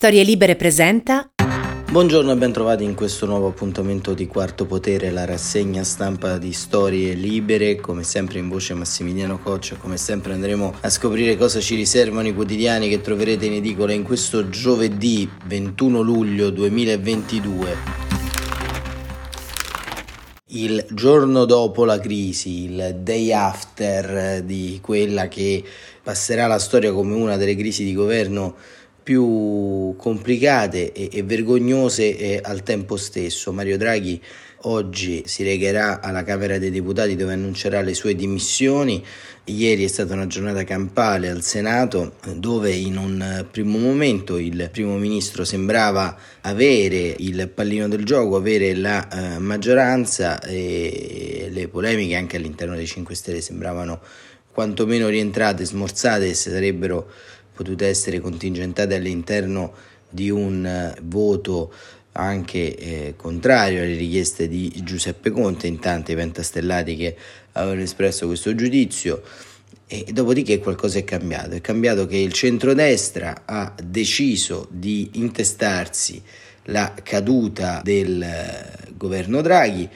Storie 0.00 0.22
Libere 0.22 0.56
presenta. 0.56 1.30
Buongiorno 1.90 2.32
e 2.32 2.36
ben 2.36 2.52
trovati 2.52 2.84
in 2.84 2.94
questo 2.94 3.26
nuovo 3.26 3.48
appuntamento 3.48 4.14
di 4.14 4.26
Quarto 4.26 4.64
Potere, 4.64 5.10
la 5.10 5.26
rassegna 5.26 5.84
stampa 5.84 6.38
di 6.38 6.54
Storie 6.54 7.12
Libere, 7.12 7.76
come 7.76 8.02
sempre 8.02 8.38
in 8.38 8.48
voce 8.48 8.72
Massimiliano 8.72 9.38
Coccia, 9.40 9.76
come 9.76 9.98
sempre 9.98 10.32
andremo 10.32 10.74
a 10.80 10.88
scoprire 10.88 11.36
cosa 11.36 11.60
ci 11.60 11.74
riservano 11.74 12.28
i 12.28 12.34
quotidiani 12.34 12.88
che 12.88 13.02
troverete 13.02 13.44
in 13.44 13.52
edicola 13.52 13.92
in 13.92 14.02
questo 14.02 14.48
giovedì 14.48 15.28
21 15.44 16.00
luglio 16.00 16.48
2022. 16.48 17.76
Il 20.52 20.86
giorno 20.92 21.44
dopo 21.44 21.84
la 21.84 22.00
crisi, 22.00 22.64
il 22.64 23.00
day 23.00 23.32
after 23.32 24.42
di 24.42 24.78
quella 24.82 25.28
che 25.28 25.62
passerà 26.02 26.46
la 26.46 26.58
storia 26.58 26.90
come 26.90 27.14
una 27.14 27.36
delle 27.36 27.54
crisi 27.54 27.84
di 27.84 27.92
governo 27.92 28.56
più 29.02 29.94
complicate 29.96 30.92
e, 30.92 31.08
e 31.12 31.22
vergognose 31.22 32.16
e 32.16 32.40
al 32.42 32.62
tempo 32.62 32.96
stesso. 32.96 33.52
Mario 33.52 33.76
Draghi 33.76 34.20
oggi 34.64 35.22
si 35.26 35.42
regherà 35.42 36.00
alla 36.00 36.22
Camera 36.22 36.58
dei 36.58 36.70
Deputati 36.70 37.16
dove 37.16 37.32
annuncerà 37.32 37.80
le 37.80 37.94
sue 37.94 38.14
dimissioni. 38.14 39.04
Ieri 39.44 39.84
è 39.84 39.88
stata 39.88 40.14
una 40.14 40.26
giornata 40.26 40.64
campale 40.64 41.28
al 41.28 41.42
Senato 41.42 42.16
dove 42.34 42.72
in 42.72 42.96
un 42.96 43.46
primo 43.50 43.78
momento 43.78 44.36
il 44.36 44.68
primo 44.70 44.96
ministro 44.96 45.44
sembrava 45.44 46.16
avere 46.42 47.14
il 47.18 47.48
pallino 47.48 47.88
del 47.88 48.04
gioco, 48.04 48.36
avere 48.36 48.74
la 48.74 49.08
eh, 49.08 49.38
maggioranza 49.38 50.40
e 50.40 51.48
le 51.50 51.68
polemiche 51.68 52.16
anche 52.16 52.36
all'interno 52.36 52.76
dei 52.76 52.86
5 52.86 53.14
Stelle 53.14 53.40
sembravano 53.40 54.00
quantomeno 54.52 55.08
rientrate, 55.08 55.64
smorzate 55.64 56.28
e 56.28 56.34
sarebbero 56.34 57.10
potute 57.60 57.88
essere 57.88 58.20
contingentate 58.20 58.94
all'interno 58.94 59.74
di 60.08 60.30
un 60.30 60.64
eh, 60.64 60.94
voto 61.02 61.70
anche 62.12 62.74
eh, 62.74 63.14
contrario 63.16 63.82
alle 63.82 63.96
richieste 63.96 64.48
di 64.48 64.72
Giuseppe 64.82 65.30
Conte, 65.30 65.66
in 65.66 65.78
tanti 65.78 66.14
pentastellati 66.14 66.96
che 66.96 67.14
avevano 67.52 67.82
espresso 67.82 68.26
questo 68.26 68.54
giudizio. 68.54 69.22
E 69.86 70.06
dopodiché 70.10 70.58
qualcosa 70.58 71.00
è 71.00 71.04
cambiato. 71.04 71.54
È 71.54 71.60
cambiato 71.60 72.06
che 72.06 72.16
il 72.16 72.32
centrodestra 72.32 73.42
ha 73.44 73.74
deciso 73.84 74.66
di 74.70 75.10
intestarsi 75.14 76.22
la 76.64 76.94
caduta 77.02 77.82
del 77.84 78.22
eh, 78.22 78.92
governo 78.96 79.42
Draghi 79.42 79.86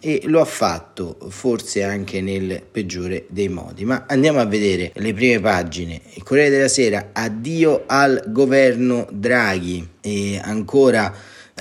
e 0.00 0.22
lo 0.24 0.40
ha 0.40 0.46
fatto 0.46 1.18
forse 1.28 1.82
anche 1.82 2.20
nel 2.20 2.62
peggiore 2.68 3.26
dei 3.28 3.48
modi. 3.48 3.84
Ma 3.84 4.06
andiamo 4.08 4.40
a 4.40 4.46
vedere 4.46 4.92
le 4.94 5.12
prime 5.12 5.40
pagine. 5.40 6.00
Il 6.14 6.22
Corriere 6.22 6.50
della 6.50 6.68
Sera, 6.68 7.10
addio 7.12 7.84
al 7.86 8.24
governo 8.28 9.06
Draghi 9.10 9.86
e 10.00 10.40
ancora 10.42 11.14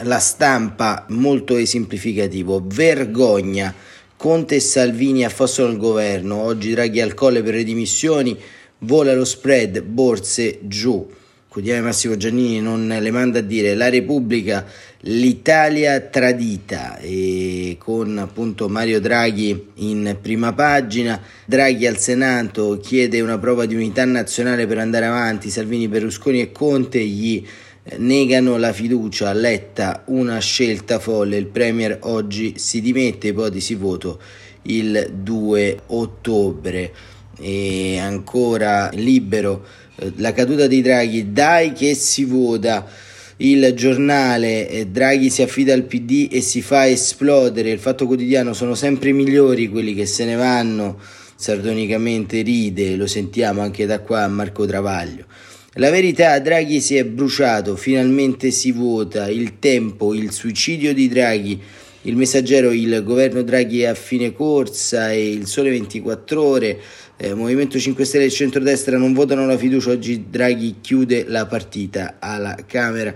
la 0.03 0.19
stampa 0.19 1.05
molto 1.09 1.57
esemplificativo, 1.57 2.63
vergogna. 2.65 3.73
Conte 4.15 4.55
e 4.55 4.59
Salvini 4.59 5.23
affossano 5.23 5.69
il 5.69 5.77
governo, 5.77 6.37
oggi 6.37 6.71
Draghi 6.71 7.01
al 7.01 7.13
colle 7.13 7.43
per 7.43 7.53
le 7.53 7.63
dimissioni, 7.63 8.37
vola 8.79 9.13
lo 9.13 9.25
spread, 9.25 9.81
borse 9.81 10.59
giù. 10.63 11.07
Quotidiano 11.49 11.85
Massimo 11.85 12.15
Giannini 12.15 12.61
non 12.61 12.87
le 12.87 13.09
manda 13.09 13.39
a 13.39 13.41
dire 13.41 13.73
la 13.73 13.89
Repubblica, 13.89 14.67
l'Italia 14.99 15.99
tradita 15.99 16.99
e 16.99 17.75
con 17.79 18.19
appunto 18.19 18.69
Mario 18.69 18.99
Draghi 18.99 19.69
in 19.77 20.15
prima 20.21 20.53
pagina, 20.53 21.19
Draghi 21.45 21.87
al 21.87 21.97
Senato 21.97 22.77
chiede 22.77 23.19
una 23.21 23.39
prova 23.39 23.65
di 23.65 23.73
unità 23.73 24.05
nazionale 24.05 24.67
per 24.67 24.77
andare 24.77 25.07
avanti, 25.07 25.49
Salvini, 25.49 25.87
Berlusconi 25.87 26.39
e 26.39 26.51
Conte 26.51 27.03
gli 27.03 27.43
eh, 27.81 27.97
negano 27.97 28.57
la 28.57 28.71
fiducia, 28.71 29.33
Letta 29.33 30.03
una 30.05 30.37
scelta 30.37 30.99
folle, 30.99 31.37
il 31.37 31.47
Premier 31.47 31.97
oggi 32.01 32.59
si 32.59 32.79
dimette, 32.79 33.29
ipotesi 33.29 33.73
voto 33.73 34.21
il 34.63 35.13
2 35.15 35.79
ottobre. 35.87 36.93
E 37.41 37.97
ancora 37.97 38.89
libero 38.91 39.65
la 40.17 40.33
caduta 40.33 40.67
di 40.67 40.81
Draghi, 40.81 41.31
dai 41.31 41.73
che 41.73 41.93
si 41.93 42.25
vota 42.25 42.87
il 43.41 43.73
giornale 43.73 44.67
eh, 44.67 44.87
Draghi 44.87 45.29
si 45.29 45.41
affida 45.41 45.73
al 45.73 45.83
PD 45.83 46.27
e 46.31 46.41
si 46.41 46.61
fa 46.61 46.87
esplodere, 46.87 47.71
il 47.71 47.79
fatto 47.79 48.05
quotidiano 48.05 48.53
sono 48.53 48.75
sempre 48.75 49.13
migliori 49.13 49.69
quelli 49.69 49.93
che 49.93 50.05
se 50.05 50.25
ne 50.25 50.35
vanno, 50.35 50.99
sardonicamente 51.35 52.41
ride, 52.41 52.95
lo 52.97 53.07
sentiamo 53.07 53.61
anche 53.61 53.85
da 53.85 53.99
qua 53.99 54.23
a 54.23 54.27
Marco 54.27 54.65
Travaglio. 54.65 55.25
La 55.73 55.89
verità, 55.89 56.37
Draghi 56.39 56.81
si 56.81 56.97
è 56.97 57.05
bruciato, 57.05 57.77
finalmente 57.77 58.51
si 58.51 58.71
vota, 58.71 59.29
il 59.29 59.59
tempo, 59.59 60.13
il 60.13 60.31
suicidio 60.31 60.93
di 60.93 61.07
Draghi, 61.07 61.61
il 62.03 62.15
messaggero, 62.15 62.71
il 62.71 63.03
governo 63.03 63.41
Draghi 63.41 63.81
è 63.81 63.87
a 63.87 63.93
fine 63.93 64.31
corsa 64.31 65.11
e 65.11 65.31
il 65.31 65.47
sole 65.47 65.69
24 65.69 66.41
ore, 66.41 66.79
eh, 67.17 67.33
Movimento 67.33 67.77
5 67.77 68.05
Stelle 68.05 68.25
e 68.25 68.29
centrodestra 68.29 68.97
non 68.97 69.13
votano 69.13 69.45
la 69.45 69.57
fiducia, 69.57 69.91
oggi 69.91 70.27
Draghi 70.29 70.77
chiude 70.79 71.25
la 71.27 71.45
partita 71.45 72.15
alla 72.19 72.55
Camera. 72.65 73.13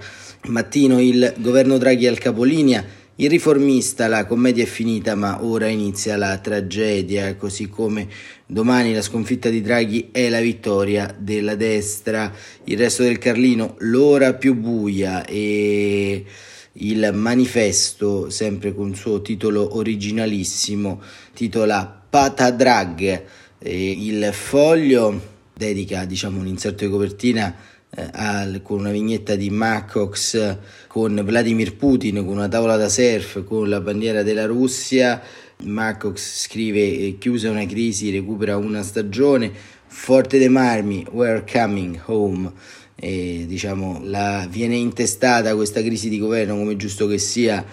Mattino 0.48 1.00
il 1.00 1.34
governo 1.38 1.78
Draghi 1.78 2.08
al 2.08 2.18
capolinea, 2.18 2.84
il 3.16 3.30
riformista, 3.30 4.08
la 4.08 4.26
commedia 4.26 4.64
è 4.64 4.68
finita 4.68 5.16
ma 5.16 5.46
ora 5.46 5.68
inizia 5.68 6.18
la 6.18 6.38
tragedia, 6.40 7.38
così 7.38 7.70
come 7.70 8.08
domani 8.46 8.94
la 8.94 9.02
sconfitta 9.02 9.50
di 9.50 9.62
Draghi 9.62 10.10
è 10.12 10.28
la 10.28 10.42
vittoria 10.42 11.16
della 11.18 11.56
destra, 11.56 12.34
il 12.66 12.78
resto 12.78 13.04
del 13.04 13.20
Carlino 13.20 13.76
l'ora 13.80 14.34
più 14.34 14.56
buia 14.56 15.24
e 15.24 16.26
il 16.74 17.12
manifesto, 17.14 18.30
sempre 18.30 18.74
con 18.74 18.90
il 18.90 18.96
suo 18.96 19.22
titolo 19.22 19.78
originalissimo, 19.78 21.02
titola 21.34 22.02
Patadrag. 22.10 23.24
Il 23.60 24.30
foglio 24.34 25.22
dedica 25.54 26.06
diciamo, 26.06 26.40
un 26.40 26.48
inserto 26.48 26.84
di 26.84 26.92
copertina 26.92 27.56
eh, 27.96 28.10
al, 28.12 28.62
con 28.64 28.80
una 28.80 28.92
vignetta 28.92 29.36
di 29.36 29.50
Macox 29.50 30.58
con 30.88 31.22
Vladimir 31.24 31.76
Putin 31.76 32.26
con 32.26 32.38
una 32.38 32.48
tavola 32.48 32.76
da 32.76 32.90
surf 32.90 33.44
con 33.44 33.70
la 33.70 33.80
bandiera 33.80 34.24
della 34.24 34.46
Russia. 34.46 35.22
Macox 35.64 36.46
scrive 36.46 37.18
chiusa 37.20 37.52
una 37.52 37.66
crisi 37.66 38.12
recupera 38.12 38.58
una 38.58 38.82
stagione. 38.82 39.52
Forte 39.86 40.40
dei 40.40 40.50
Marmi 40.50 41.06
we're 41.12 41.44
coming 41.50 42.02
home 42.06 42.52
e, 42.96 43.46
diciamo 43.48 44.02
la, 44.04 44.48
viene 44.50 44.76
intestata 44.76 45.56
questa 45.56 45.82
crisi 45.82 46.10
di 46.10 46.20
governo 46.20 46.56
come 46.56 46.76
giusto 46.76 47.08
che 47.08 47.18
sia 47.18 47.66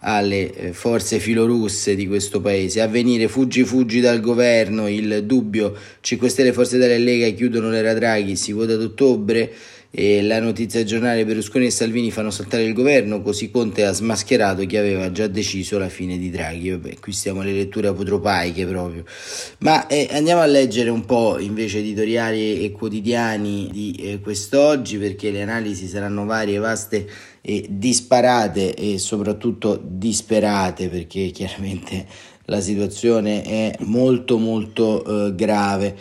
alle 0.00 0.52
eh, 0.52 0.72
forze 0.72 1.18
filorusse 1.18 1.94
di 1.94 2.06
questo 2.06 2.40
paese. 2.40 2.80
A 2.80 2.86
venire 2.86 3.28
fuggi 3.28 3.64
fuggi 3.64 4.00
dal 4.00 4.20
governo, 4.20 4.88
il 4.88 5.24
dubbio 5.24 5.74
5 6.00 6.28
Stelle, 6.28 6.52
Forze 6.52 6.76
e 6.76 6.98
Lega 6.98 7.28
chiudono 7.30 7.70
l'era 7.70 7.94
Draghi, 7.94 8.36
si 8.36 8.52
vota 8.52 8.74
ad 8.74 8.82
ottobre 8.82 9.52
e 9.98 10.20
la 10.20 10.40
notizia 10.40 10.84
giornale 10.84 11.24
Berlusconi 11.24 11.64
e 11.64 11.70
Salvini 11.70 12.10
fanno 12.10 12.30
saltare 12.30 12.64
il 12.64 12.74
governo, 12.74 13.22
così 13.22 13.50
Conte 13.50 13.86
ha 13.86 13.92
smascherato 13.92 14.66
chi 14.66 14.76
aveva 14.76 15.10
già 15.10 15.26
deciso 15.26 15.78
la 15.78 15.88
fine 15.88 16.18
di 16.18 16.28
Draghi. 16.28 16.68
Vabbè, 16.68 16.98
qui 17.00 17.12
stiamo 17.12 17.40
alle 17.40 17.52
letture 17.52 17.88
apotropaiche 17.88 18.66
proprio. 18.66 19.04
Ma 19.60 19.86
eh, 19.86 20.08
andiamo 20.10 20.42
a 20.42 20.44
leggere 20.44 20.90
un 20.90 21.06
po' 21.06 21.38
invece 21.38 21.78
editoriali 21.78 22.62
e 22.62 22.72
quotidiani 22.72 23.70
di 23.72 23.94
eh, 23.94 24.20
quest'oggi 24.20 24.98
perché 24.98 25.30
le 25.30 25.40
analisi 25.40 25.86
saranno 25.86 26.26
varie, 26.26 26.58
vaste 26.58 27.08
e 27.40 27.64
disparate 27.66 28.74
e 28.74 28.98
soprattutto 28.98 29.80
disperate 29.82 30.90
perché 30.90 31.30
chiaramente 31.30 32.04
la 32.44 32.60
situazione 32.60 33.42
è 33.42 33.74
molto 33.84 34.36
molto 34.36 35.28
eh, 35.28 35.34
grave 35.34 35.96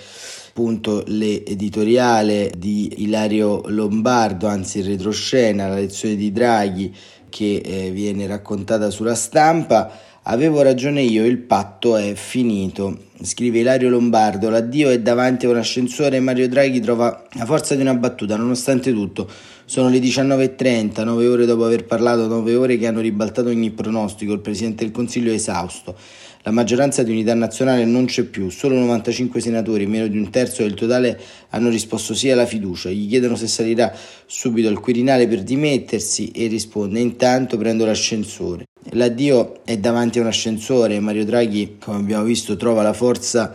appunto 0.57 1.03
l'editoriale 1.07 2.49
di 2.57 3.03
Ilario 3.03 3.63
Lombardo, 3.65 4.47
anzi 4.47 4.79
in 4.79 4.85
retroscena, 4.85 5.67
la 5.67 5.75
lezione 5.75 6.15
di 6.15 6.31
Draghi 6.31 6.95
che 7.27 7.57
eh, 7.57 7.91
viene 7.91 8.25
raccontata 8.25 8.89
sulla 8.89 9.15
stampa. 9.15 9.91
Avevo 10.23 10.61
ragione 10.61 11.01
io, 11.01 11.25
il 11.25 11.39
patto 11.39 11.97
è 11.97 12.13
finito. 12.15 12.97
Scrive 13.21 13.59
Ilario 13.59 13.89
Lombardo, 13.89 14.49
l'addio 14.49 14.91
è 14.91 15.01
davanti 15.01 15.45
a 15.45 15.49
un 15.49 15.57
ascensore 15.57 16.21
Mario 16.21 16.47
Draghi 16.47 16.79
trova 16.79 17.27
la 17.33 17.45
forza 17.45 17.75
di 17.75 17.81
una 17.81 17.93
battuta, 17.93 18.37
nonostante 18.37 18.93
tutto. 18.93 19.29
Sono 19.65 19.89
le 19.89 19.99
19.30, 19.99 21.03
9 21.03 21.27
ore 21.27 21.45
dopo 21.45 21.65
aver 21.65 21.83
parlato, 21.83 22.27
9 22.27 22.55
ore 22.55 22.77
che 22.77 22.87
hanno 22.87 23.01
ribaltato 23.01 23.49
ogni 23.49 23.71
pronostico, 23.71 24.31
il 24.31 24.39
Presidente 24.39 24.85
del 24.85 24.93
Consiglio 24.93 25.31
è 25.31 25.35
esausto. 25.35 25.97
La 26.45 26.51
maggioranza 26.51 27.01
di 27.01 27.09
unità 27.09 27.33
nazionale 27.33 27.85
non 27.85 28.05
c'è 28.05 28.21
più, 28.21 28.49
solo 28.49 28.75
95 28.75 29.41
senatori, 29.41 29.87
meno 29.87 30.05
di 30.05 30.19
un 30.19 30.29
terzo 30.29 30.61
del 30.61 30.75
totale, 30.75 31.19
hanno 31.49 31.69
risposto 31.69 32.13
sì 32.13 32.29
alla 32.29 32.45
fiducia. 32.45 32.91
Gli 32.91 33.07
chiedono 33.09 33.35
se 33.35 33.47
salirà 33.47 33.91
subito 34.27 34.67
al 34.67 34.79
Quirinale 34.79 35.27
per 35.27 35.41
dimettersi 35.41 36.29
e 36.29 36.45
risponde 36.45 36.99
intanto 36.99 37.57
prendo 37.57 37.83
l'ascensore. 37.83 38.65
L'addio 38.91 39.65
è 39.65 39.75
davanti 39.79 40.19
a 40.19 40.21
un 40.21 40.27
ascensore, 40.27 40.99
Mario 40.99 41.25
Draghi, 41.25 41.77
come 41.79 41.97
abbiamo 41.97 42.23
visto, 42.25 42.55
trova 42.55 42.83
la 42.83 42.93
forza 42.93 43.51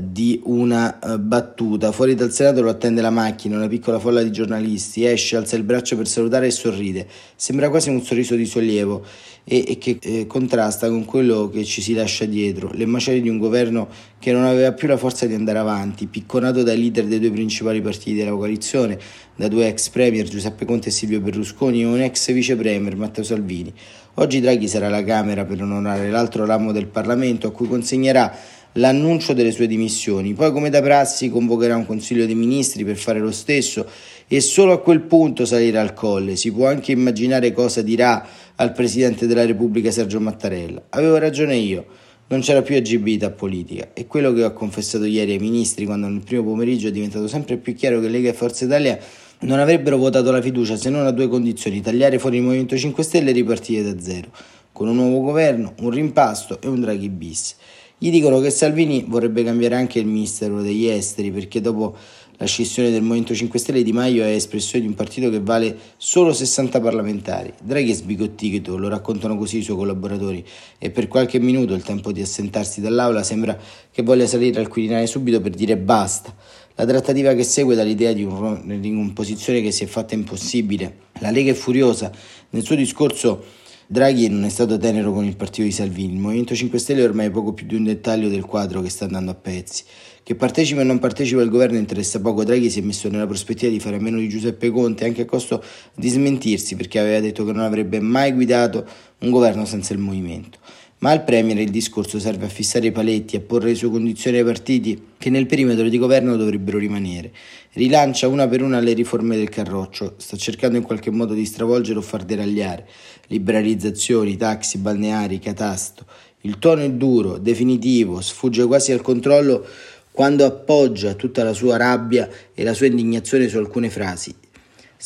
di 0.00 0.40
una 0.44 0.98
uh, 1.02 1.18
battuta. 1.18 1.92
Fuori 1.92 2.14
dal 2.14 2.32
Senato 2.32 2.62
lo 2.62 2.70
attende 2.70 3.00
la 3.00 3.10
macchina, 3.10 3.56
una 3.56 3.68
piccola 3.68 3.98
folla 3.98 4.22
di 4.22 4.30
giornalisti. 4.30 5.04
Esce, 5.04 5.36
alza 5.36 5.56
il 5.56 5.62
braccio 5.62 5.96
per 5.96 6.08
salutare 6.08 6.46
e 6.46 6.50
sorride. 6.50 7.06
Sembra 7.36 7.68
quasi 7.68 7.90
un 7.90 8.02
sorriso 8.02 8.34
di 8.34 8.46
sollievo 8.46 9.04
e, 9.44 9.64
e 9.68 9.78
che 9.78 9.98
eh, 10.00 10.26
contrasta 10.26 10.88
con 10.88 11.04
quello 11.04 11.48
che 11.48 11.64
ci 11.64 11.82
si 11.82 11.94
lascia 11.94 12.24
dietro. 12.24 12.70
Le 12.72 12.86
macerie 12.86 13.20
di 13.20 13.28
un 13.28 13.38
governo 13.38 13.88
che 14.18 14.32
non 14.32 14.44
aveva 14.44 14.72
più 14.72 14.88
la 14.88 14.96
forza 14.96 15.26
di 15.26 15.34
andare 15.34 15.58
avanti, 15.58 16.06
picconato 16.06 16.62
dai 16.62 16.78
leader 16.78 17.04
dei 17.04 17.18
due 17.20 17.30
principali 17.30 17.80
partiti 17.82 18.14
della 18.14 18.32
coalizione, 18.32 18.98
da 19.36 19.48
due 19.48 19.68
ex 19.68 19.88
premier 19.90 20.26
Giuseppe 20.26 20.64
Conte 20.64 20.88
e 20.88 20.92
Silvio 20.92 21.20
Berlusconi 21.20 21.82
e 21.82 21.84
un 21.84 22.00
ex 22.00 22.32
vice 22.32 22.56
premier 22.56 22.96
Matteo 22.96 23.24
Salvini. 23.24 23.72
Oggi 24.14 24.40
Draghi 24.40 24.68
sarà 24.68 24.86
alla 24.86 25.02
Camera 25.02 25.44
per 25.44 25.60
onorare 25.60 26.08
l'altro 26.08 26.44
ramo 26.46 26.70
del 26.70 26.86
Parlamento 26.86 27.48
a 27.48 27.50
cui 27.50 27.66
consegnerà 27.66 28.32
l'annuncio 28.74 29.32
delle 29.32 29.50
sue 29.50 29.66
dimissioni. 29.66 30.32
Poi, 30.32 30.52
come 30.52 30.70
da 30.70 30.80
prassi, 30.80 31.28
convocherà 31.28 31.76
un 31.76 31.86
Consiglio 31.86 32.26
dei 32.26 32.34
Ministri 32.34 32.84
per 32.84 32.96
fare 32.96 33.18
lo 33.18 33.32
stesso 33.32 33.86
e 34.26 34.40
solo 34.40 34.72
a 34.72 34.80
quel 34.80 35.00
punto 35.02 35.44
salirà 35.44 35.80
al 35.80 35.94
colle. 35.94 36.36
Si 36.36 36.52
può 36.52 36.66
anche 36.66 36.92
immaginare 36.92 37.52
cosa 37.52 37.82
dirà 37.82 38.26
al 38.56 38.72
Presidente 38.72 39.26
della 39.26 39.44
Repubblica 39.44 39.90
Sergio 39.90 40.20
Mattarella. 40.20 40.82
Avevo 40.90 41.18
ragione 41.18 41.56
io. 41.56 41.86
Non 42.26 42.40
c'era 42.40 42.62
più 42.62 42.74
agibilità 42.74 43.30
politica 43.30 43.90
e 43.92 44.06
quello 44.06 44.32
che 44.32 44.42
ho 44.44 44.52
confessato 44.54 45.04
ieri 45.04 45.32
ai 45.32 45.38
ministri 45.38 45.84
quando 45.84 46.08
nel 46.08 46.22
primo 46.24 46.42
pomeriggio 46.42 46.88
è 46.88 46.90
diventato 46.90 47.28
sempre 47.28 47.58
più 47.58 47.74
chiaro 47.74 48.00
che 48.00 48.08
Lega 48.08 48.30
e 48.30 48.32
Forza 48.32 48.64
Italia 48.64 48.98
non 49.40 49.58
avrebbero 49.58 49.98
votato 49.98 50.30
la 50.30 50.40
fiducia 50.40 50.74
se 50.76 50.88
non 50.88 51.04
a 51.04 51.10
due 51.10 51.28
condizioni, 51.28 51.82
tagliare 51.82 52.18
fuori 52.18 52.38
il 52.38 52.42
Movimento 52.42 52.78
5 52.78 53.02
Stelle 53.02 53.28
e 53.28 53.32
ripartire 53.34 53.82
da 53.82 54.00
zero, 54.00 54.28
con 54.72 54.88
un 54.88 54.96
nuovo 54.96 55.20
governo, 55.20 55.74
un 55.80 55.90
rimpasto 55.90 56.58
e 56.62 56.66
un 56.66 56.80
Draghi 56.80 57.10
bis. 57.10 57.56
Gli 57.96 58.10
dicono 58.10 58.40
che 58.40 58.50
Salvini 58.50 59.04
vorrebbe 59.06 59.44
cambiare 59.44 59.76
anche 59.76 60.00
il 60.00 60.06
Ministero 60.06 60.60
degli 60.60 60.86
Esteri 60.86 61.30
perché 61.30 61.60
dopo 61.60 61.96
la 62.38 62.46
scissione 62.46 62.90
del 62.90 63.02
Movimento 63.02 63.32
5 63.32 63.58
Stelle 63.60 63.84
Di 63.84 63.92
Maio 63.92 64.24
è 64.24 64.30
espressione 64.30 64.84
di 64.84 64.90
un 64.90 64.96
partito 64.96 65.30
che 65.30 65.40
vale 65.40 65.76
solo 65.96 66.32
60 66.32 66.80
parlamentari. 66.80 67.52
Draghi 67.62 67.92
è 67.92 67.94
sbigottito, 67.94 68.76
lo 68.76 68.88
raccontano 68.88 69.36
così 69.38 69.58
i 69.58 69.62
suoi 69.62 69.76
collaboratori 69.76 70.44
e 70.76 70.90
per 70.90 71.06
qualche 71.06 71.38
minuto, 71.38 71.74
il 71.74 71.84
tempo 71.84 72.10
di 72.10 72.20
assentarsi 72.20 72.80
dall'aula, 72.80 73.22
sembra 73.22 73.56
che 73.92 74.02
voglia 74.02 74.26
salire 74.26 74.58
al 74.58 74.66
Quirinale 74.66 75.06
subito 75.06 75.40
per 75.40 75.52
dire 75.52 75.76
basta. 75.76 76.34
La 76.74 76.84
trattativa 76.84 77.34
che 77.34 77.44
segue 77.44 77.76
dall'idea 77.76 78.12
di, 78.12 78.24
un, 78.24 78.80
di 78.80 78.90
un'imposizione 78.90 79.62
che 79.62 79.70
si 79.70 79.84
è 79.84 79.86
fatta 79.86 80.14
impossibile. 80.14 80.96
La 81.20 81.30
Lega 81.30 81.52
è 81.52 81.54
furiosa. 81.54 82.10
Nel 82.50 82.64
suo 82.64 82.74
discorso 82.74 83.62
Draghi 83.86 84.28
non 84.28 84.44
è 84.44 84.48
stato 84.48 84.78
tenero 84.78 85.12
con 85.12 85.26
il 85.26 85.36
partito 85.36 85.62
di 85.62 85.70
Salvini. 85.70 86.14
Il 86.14 86.18
Movimento 86.18 86.54
5 86.54 86.78
Stelle 86.78 87.02
è 87.02 87.04
ormai 87.04 87.30
poco 87.30 87.52
più 87.52 87.66
di 87.66 87.74
un 87.74 87.84
dettaglio 87.84 88.30
del 88.30 88.44
quadro 88.46 88.80
che 88.80 88.88
sta 88.88 89.04
andando 89.04 89.30
a 89.30 89.34
pezzi. 89.34 89.84
Che 90.22 90.34
partecipa 90.34 90.80
o 90.80 90.84
non 90.84 90.98
partecipa 90.98 91.42
al 91.42 91.50
governo 91.50 91.76
interessa 91.76 92.18
poco. 92.18 92.44
Draghi 92.44 92.70
si 92.70 92.78
è 92.78 92.82
messo 92.82 93.10
nella 93.10 93.26
prospettiva 93.26 93.70
di 93.70 93.80
fare 93.80 93.96
a 93.96 94.00
meno 94.00 94.16
di 94.16 94.28
Giuseppe 94.28 94.70
Conte, 94.70 95.04
anche 95.04 95.22
a 95.22 95.24
costo 95.26 95.62
di 95.94 96.08
smentirsi, 96.08 96.76
perché 96.76 96.98
aveva 96.98 97.20
detto 97.20 97.44
che 97.44 97.52
non 97.52 97.62
avrebbe 97.62 98.00
mai 98.00 98.32
guidato 98.32 98.86
un 99.18 99.30
governo 99.30 99.66
senza 99.66 99.92
il 99.92 99.98
movimento. 99.98 100.58
Ma 101.04 101.10
al 101.10 101.22
Premier 101.22 101.58
il 101.58 101.68
discorso 101.68 102.18
serve 102.18 102.46
a 102.46 102.48
fissare 102.48 102.86
i 102.86 102.90
paletti, 102.90 103.36
a 103.36 103.40
porre 103.40 103.74
sue 103.74 103.90
condizioni 103.90 104.38
ai 104.38 104.44
partiti 104.44 105.08
che 105.18 105.28
nel 105.28 105.44
perimetro 105.44 105.86
di 105.90 105.98
governo 105.98 106.34
dovrebbero 106.34 106.78
rimanere. 106.78 107.30
Rilancia 107.72 108.26
una 108.26 108.48
per 108.48 108.62
una 108.62 108.80
le 108.80 108.94
riforme 108.94 109.36
del 109.36 109.50
Carroccio, 109.50 110.14
sta 110.16 110.38
cercando 110.38 110.78
in 110.78 110.82
qualche 110.82 111.10
modo 111.10 111.34
di 111.34 111.44
stravolgere 111.44 111.98
o 111.98 112.00
far 112.00 112.24
deragliare. 112.24 112.88
Liberalizzazioni, 113.26 114.38
taxi, 114.38 114.78
balneari, 114.78 115.40
catasto. 115.40 116.06
Il 116.40 116.58
tono 116.58 116.80
è 116.80 116.90
duro, 116.90 117.36
definitivo, 117.36 118.22
sfugge 118.22 118.64
quasi 118.64 118.90
al 118.90 119.02
controllo 119.02 119.62
quando 120.10 120.46
appoggia 120.46 121.12
tutta 121.12 121.44
la 121.44 121.52
sua 121.52 121.76
rabbia 121.76 122.30
e 122.54 122.64
la 122.64 122.72
sua 122.72 122.86
indignazione 122.86 123.46
su 123.48 123.58
alcune 123.58 123.90
frasi. 123.90 124.34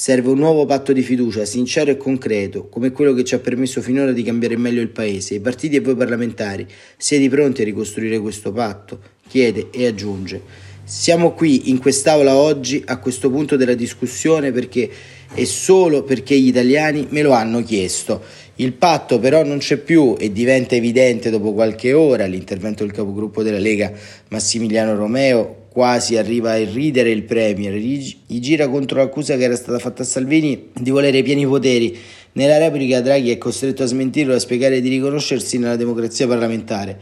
Serve 0.00 0.30
un 0.30 0.38
nuovo 0.38 0.64
patto 0.64 0.92
di 0.92 1.02
fiducia, 1.02 1.44
sincero 1.44 1.90
e 1.90 1.96
concreto, 1.96 2.68
come 2.68 2.92
quello 2.92 3.12
che 3.14 3.24
ci 3.24 3.34
ha 3.34 3.40
permesso 3.40 3.82
finora 3.82 4.12
di 4.12 4.22
cambiare 4.22 4.56
meglio 4.56 4.80
il 4.80 4.90
Paese. 4.90 5.34
I 5.34 5.40
partiti 5.40 5.74
e 5.74 5.80
voi 5.80 5.96
parlamentari, 5.96 6.64
siete 6.96 7.28
pronti 7.28 7.62
a 7.62 7.64
ricostruire 7.64 8.20
questo 8.20 8.52
patto? 8.52 9.00
Chiede 9.26 9.70
e 9.72 9.88
aggiunge. 9.88 10.40
Siamo 10.84 11.32
qui 11.32 11.70
in 11.70 11.78
quest'Aula 11.78 12.36
oggi, 12.36 12.80
a 12.86 12.98
questo 12.98 13.28
punto 13.28 13.56
della 13.56 13.74
discussione, 13.74 14.52
perché 14.52 14.88
e 15.34 15.44
solo 15.44 16.04
perché 16.04 16.38
gli 16.38 16.46
italiani 16.46 17.08
me 17.10 17.22
lo 17.22 17.32
hanno 17.32 17.64
chiesto. 17.64 18.22
Il 18.56 18.74
patto 18.74 19.18
però 19.18 19.42
non 19.42 19.58
c'è 19.58 19.78
più 19.78 20.14
e 20.16 20.30
diventa 20.30 20.76
evidente 20.76 21.28
dopo 21.28 21.52
qualche 21.52 21.92
ora 21.92 22.24
l'intervento 22.26 22.84
del 22.84 22.92
capogruppo 22.92 23.42
della 23.42 23.58
Lega 23.58 23.92
Massimiliano 24.28 24.94
Romeo 24.94 25.66
quasi 25.70 26.16
arriva 26.16 26.52
a 26.52 26.58
irridere 26.58 27.10
il 27.10 27.24
Premier, 27.24 27.74
gli 27.74 28.40
gira 28.40 28.68
contro 28.68 28.98
l'accusa 28.98 29.36
che 29.36 29.44
era 29.44 29.56
stata 29.56 29.78
fatta 29.78 30.02
a 30.02 30.06
Salvini 30.06 30.70
di 30.72 30.90
volere 30.90 31.22
pieni 31.22 31.46
poteri. 31.46 31.96
Nella 32.32 32.58
replica 32.58 33.00
Draghi 33.00 33.30
è 33.30 33.38
costretto 33.38 33.82
a 33.82 33.86
smentirlo 33.86 34.32
e 34.32 34.36
a 34.36 34.40
spiegare 34.40 34.80
di 34.80 34.88
riconoscersi 34.88 35.58
nella 35.58 35.76
democrazia 35.76 36.26
parlamentare. 36.26 37.00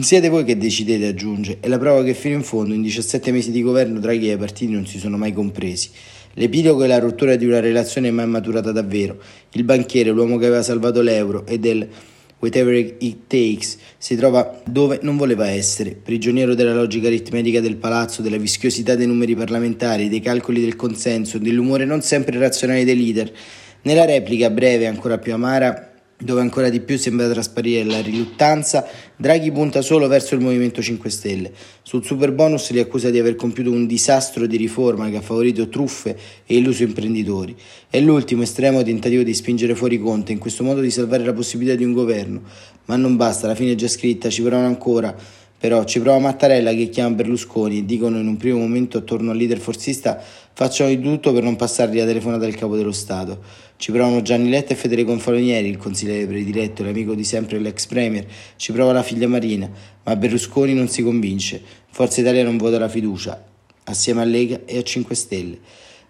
Siete 0.00 0.28
voi 0.28 0.44
che 0.44 0.56
decidete, 0.56 1.06
aggiunge, 1.06 1.58
è 1.60 1.68
la 1.68 1.78
prova 1.78 2.02
che 2.04 2.14
fino 2.14 2.36
in 2.36 2.42
fondo, 2.42 2.72
in 2.72 2.82
17 2.82 3.32
mesi 3.32 3.50
di 3.50 3.60
governo, 3.60 3.98
Draghi 3.98 4.30
e 4.30 4.34
i 4.34 4.36
partiti 4.36 4.72
non 4.72 4.86
si 4.86 4.98
sono 4.98 5.16
mai 5.16 5.32
compresi. 5.32 5.90
L'epilogo 6.34 6.84
è 6.84 6.86
la 6.86 7.00
rottura 7.00 7.34
di 7.34 7.44
una 7.44 7.58
relazione 7.58 8.10
mai 8.10 8.26
maturata 8.26 8.70
davvero. 8.70 9.18
Il 9.52 9.64
banchiere, 9.64 10.10
l'uomo 10.10 10.38
che 10.38 10.46
aveva 10.46 10.62
salvato 10.62 11.00
l'euro 11.00 11.44
e 11.44 11.58
del 11.58 11.88
whatever 12.40 12.74
it 12.74 13.16
takes, 13.28 13.78
si 13.96 14.16
trova 14.16 14.60
dove 14.66 14.98
non 15.02 15.16
voleva 15.16 15.48
essere, 15.48 15.92
prigioniero 15.92 16.54
della 16.54 16.74
logica 16.74 17.06
aritmetica 17.06 17.60
del 17.60 17.76
palazzo, 17.76 18.22
della 18.22 18.38
vischiosità 18.38 18.94
dei 18.96 19.06
numeri 19.06 19.36
parlamentari, 19.36 20.08
dei 20.08 20.20
calcoli 20.20 20.60
del 20.60 20.76
consenso, 20.76 21.38
dell'umore 21.38 21.84
non 21.84 22.02
sempre 22.02 22.38
razionale 22.38 22.84
dei 22.84 22.96
leader. 22.96 23.32
Nella 23.82 24.04
replica 24.04 24.50
breve, 24.50 24.86
ancora 24.86 25.18
più 25.18 25.32
amara, 25.32 25.89
dove 26.20 26.40
ancora 26.40 26.68
di 26.68 26.80
più 26.80 26.98
sembra 26.98 27.28
trasparire 27.28 27.84
la 27.84 28.00
riluttanza, 28.00 28.86
Draghi 29.16 29.50
punta 29.50 29.82
solo 29.82 30.06
verso 30.06 30.34
il 30.34 30.40
Movimento 30.40 30.80
5 30.80 31.10
Stelle. 31.10 31.52
Sul 31.82 32.04
super 32.04 32.32
bonus 32.32 32.70
li 32.70 32.78
accusa 32.78 33.10
di 33.10 33.18
aver 33.18 33.34
compiuto 33.34 33.70
un 33.70 33.86
disastro 33.86 34.46
di 34.46 34.56
riforma 34.56 35.10
che 35.10 35.16
ha 35.16 35.20
favorito 35.20 35.68
truffe 35.68 36.16
e 36.46 36.56
illuso 36.56 36.82
imprenditori. 36.82 37.56
È 37.88 38.00
l'ultimo 38.00 38.42
estremo 38.42 38.82
tentativo 38.82 39.22
di 39.22 39.34
spingere 39.34 39.74
fuori 39.74 39.98
Conte, 39.98 40.32
in 40.32 40.38
questo 40.38 40.62
modo 40.62 40.80
di 40.80 40.90
salvare 40.90 41.24
la 41.24 41.32
possibilità 41.32 41.76
di 41.76 41.84
un 41.84 41.92
governo. 41.92 42.42
Ma 42.86 42.96
non 42.96 43.16
basta, 43.16 43.46
la 43.46 43.54
fine 43.54 43.72
è 43.72 43.74
già 43.74 43.88
scritta, 43.88 44.30
ci 44.30 44.42
provano 44.42 44.66
ancora. 44.66 45.14
Però 45.60 45.84
ci 45.84 46.00
prova 46.00 46.18
Mattarella 46.18 46.72
che 46.72 46.88
chiama 46.88 47.14
Berlusconi 47.14 47.78
e 47.78 47.84
dicono 47.84 48.18
in 48.18 48.26
un 48.26 48.38
primo 48.38 48.56
momento 48.56 48.96
attorno 48.96 49.30
al 49.30 49.36
leader 49.36 49.58
forzista 49.58 50.18
facciano 50.54 50.88
di 50.88 50.98
tutto 50.98 51.34
per 51.34 51.42
non 51.42 51.56
passargli 51.56 51.98
la 51.98 52.06
telefonata 52.06 52.46
del 52.46 52.54
capo 52.54 52.76
dello 52.76 52.92
Stato. 52.92 53.42
Ci 53.76 53.92
provano 53.92 54.22
Gianni 54.22 54.48
Letta 54.48 54.72
e 54.72 54.76
Federico 54.76 55.12
Infalonieri, 55.12 55.68
il 55.68 55.76
consigliere 55.76 56.26
prediletto, 56.26 56.82
l'amico 56.82 57.14
di 57.14 57.24
sempre 57.24 57.58
dell'ex 57.58 57.84
premier. 57.84 58.24
Ci 58.56 58.72
prova 58.72 58.92
la 58.92 59.02
figlia 59.02 59.28
Marina, 59.28 59.70
ma 60.02 60.16
Berlusconi 60.16 60.72
non 60.72 60.88
si 60.88 61.02
convince. 61.02 61.60
Forza 61.90 62.22
Italia 62.22 62.42
non 62.42 62.56
vota 62.56 62.78
la 62.78 62.88
fiducia, 62.88 63.44
assieme 63.84 64.22
a 64.22 64.24
Lega 64.24 64.60
e 64.64 64.78
a 64.78 64.82
5 64.82 65.14
Stelle. 65.14 65.58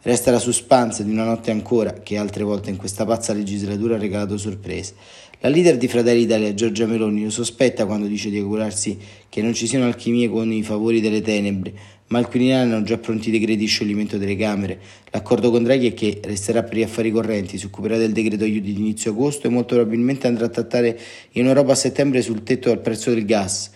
Resta 0.02 0.30
la 0.30 0.38
suspense 0.38 1.04
di 1.04 1.10
una 1.10 1.24
notte 1.24 1.50
ancora 1.50 1.92
che 1.92 2.16
altre 2.16 2.44
volte 2.44 2.70
in 2.70 2.76
questa 2.76 3.04
pazza 3.04 3.32
legislatura 3.32 3.96
ha 3.96 3.98
regalato 3.98 4.38
sorprese. 4.38 4.94
La 5.42 5.48
leader 5.48 5.78
di 5.78 5.88
Fratelli 5.88 6.24
Italia, 6.24 6.52
Giorgia 6.52 6.84
Meloni, 6.84 7.24
lo 7.24 7.30
sospetta 7.30 7.86
quando 7.86 8.06
dice 8.06 8.28
di 8.28 8.36
augurarsi 8.36 8.98
che 9.26 9.40
non 9.40 9.54
ci 9.54 9.66
siano 9.66 9.86
alchimie 9.86 10.28
con 10.28 10.52
i 10.52 10.62
favori 10.62 11.00
delle 11.00 11.22
tenebre, 11.22 11.72
ma 12.08 12.18
al 12.18 12.28
Quirinale 12.28 12.70
hanno 12.70 12.82
già 12.82 12.98
pronti 12.98 13.30
i 13.30 13.32
decreti 13.32 13.56
di 13.56 13.64
scioglimento 13.64 14.18
delle 14.18 14.36
Camere. 14.36 14.78
L'accordo 15.10 15.50
con 15.50 15.62
Draghi 15.62 15.86
è 15.86 15.94
che 15.94 16.20
resterà 16.22 16.62
per 16.62 16.76
gli 16.76 16.82
affari 16.82 17.10
correnti, 17.10 17.56
si 17.56 17.64
occuperà 17.64 17.96
del 17.96 18.12
decreto 18.12 18.44
aiuti 18.44 18.74
di 18.74 18.80
inizio 18.80 19.12
agosto 19.12 19.46
e 19.46 19.50
molto 19.50 19.76
probabilmente 19.76 20.26
andrà 20.26 20.44
a 20.44 20.50
trattare 20.50 21.00
in 21.30 21.46
Europa 21.46 21.72
a 21.72 21.76
settembre 21.76 22.20
sul 22.20 22.42
tetto 22.42 22.70
al 22.70 22.80
prezzo 22.80 23.08
del 23.08 23.24
gas. 23.24 23.70